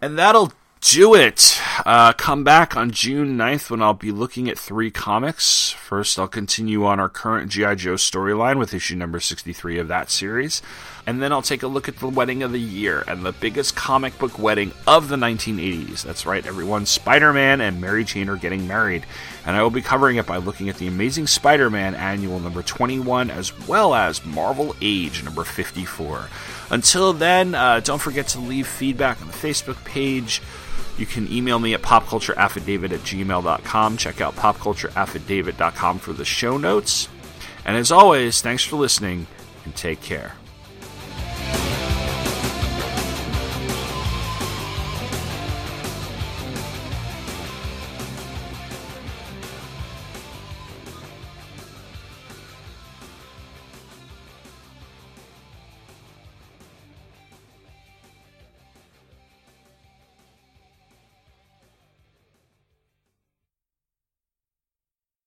And 0.00 0.18
that'll 0.18 0.54
do 0.80 1.14
it. 1.14 1.60
Uh, 1.84 2.12
come 2.12 2.44
back 2.44 2.76
on 2.76 2.90
June 2.90 3.36
9th 3.36 3.70
when 3.70 3.82
I'll 3.82 3.94
be 3.94 4.12
looking 4.12 4.48
at 4.48 4.58
three 4.58 4.90
comics. 4.90 5.70
First, 5.70 6.18
I'll 6.18 6.28
continue 6.28 6.84
on 6.84 7.00
our 7.00 7.08
current 7.08 7.50
G.I. 7.50 7.74
Joe 7.76 7.94
storyline 7.94 8.58
with 8.58 8.74
issue 8.74 8.96
number 8.96 9.20
63 9.20 9.78
of 9.78 9.88
that 9.88 10.10
series. 10.10 10.62
And 11.06 11.22
then 11.22 11.32
I'll 11.32 11.42
take 11.42 11.62
a 11.62 11.68
look 11.68 11.88
at 11.88 11.96
the 11.96 12.08
wedding 12.08 12.42
of 12.42 12.52
the 12.52 12.60
year 12.60 13.02
and 13.08 13.24
the 13.24 13.32
biggest 13.32 13.74
comic 13.74 14.18
book 14.18 14.38
wedding 14.38 14.72
of 14.86 15.08
the 15.08 15.16
1980s. 15.16 16.02
That's 16.02 16.26
right, 16.26 16.44
everyone. 16.46 16.84
Spider 16.84 17.32
Man 17.32 17.60
and 17.60 17.80
Mary 17.80 18.04
Jane 18.04 18.28
are 18.28 18.36
getting 18.36 18.68
married. 18.68 19.06
And 19.46 19.56
I 19.56 19.62
will 19.62 19.70
be 19.70 19.80
covering 19.80 20.18
it 20.18 20.26
by 20.26 20.36
looking 20.36 20.68
at 20.68 20.76
the 20.76 20.86
Amazing 20.86 21.26
Spider 21.28 21.70
Man 21.70 21.94
annual 21.94 22.40
number 22.40 22.62
21 22.62 23.30
as 23.30 23.58
well 23.66 23.94
as 23.94 24.24
Marvel 24.24 24.76
Age 24.82 25.24
number 25.24 25.44
54. 25.44 26.28
Until 26.70 27.14
then, 27.14 27.54
uh, 27.54 27.80
don't 27.80 28.00
forget 28.02 28.28
to 28.28 28.40
leave 28.40 28.66
feedback 28.66 29.22
on 29.22 29.28
the 29.28 29.32
Facebook 29.32 29.82
page. 29.84 30.42
You 30.98 31.06
can 31.06 31.30
email 31.32 31.58
me 31.60 31.74
at 31.74 31.82
popcultureaffidavit 31.82 32.92
at 32.92 33.00
gmail.com. 33.00 33.96
Check 33.96 34.20
out 34.20 34.34
popcultureaffidavit.com 34.34 35.98
for 36.00 36.12
the 36.12 36.24
show 36.24 36.58
notes. 36.58 37.08
And 37.64 37.76
as 37.76 37.92
always, 37.92 38.42
thanks 38.42 38.64
for 38.64 38.76
listening 38.76 39.28
and 39.64 39.74
take 39.76 40.00
care. 40.02 40.34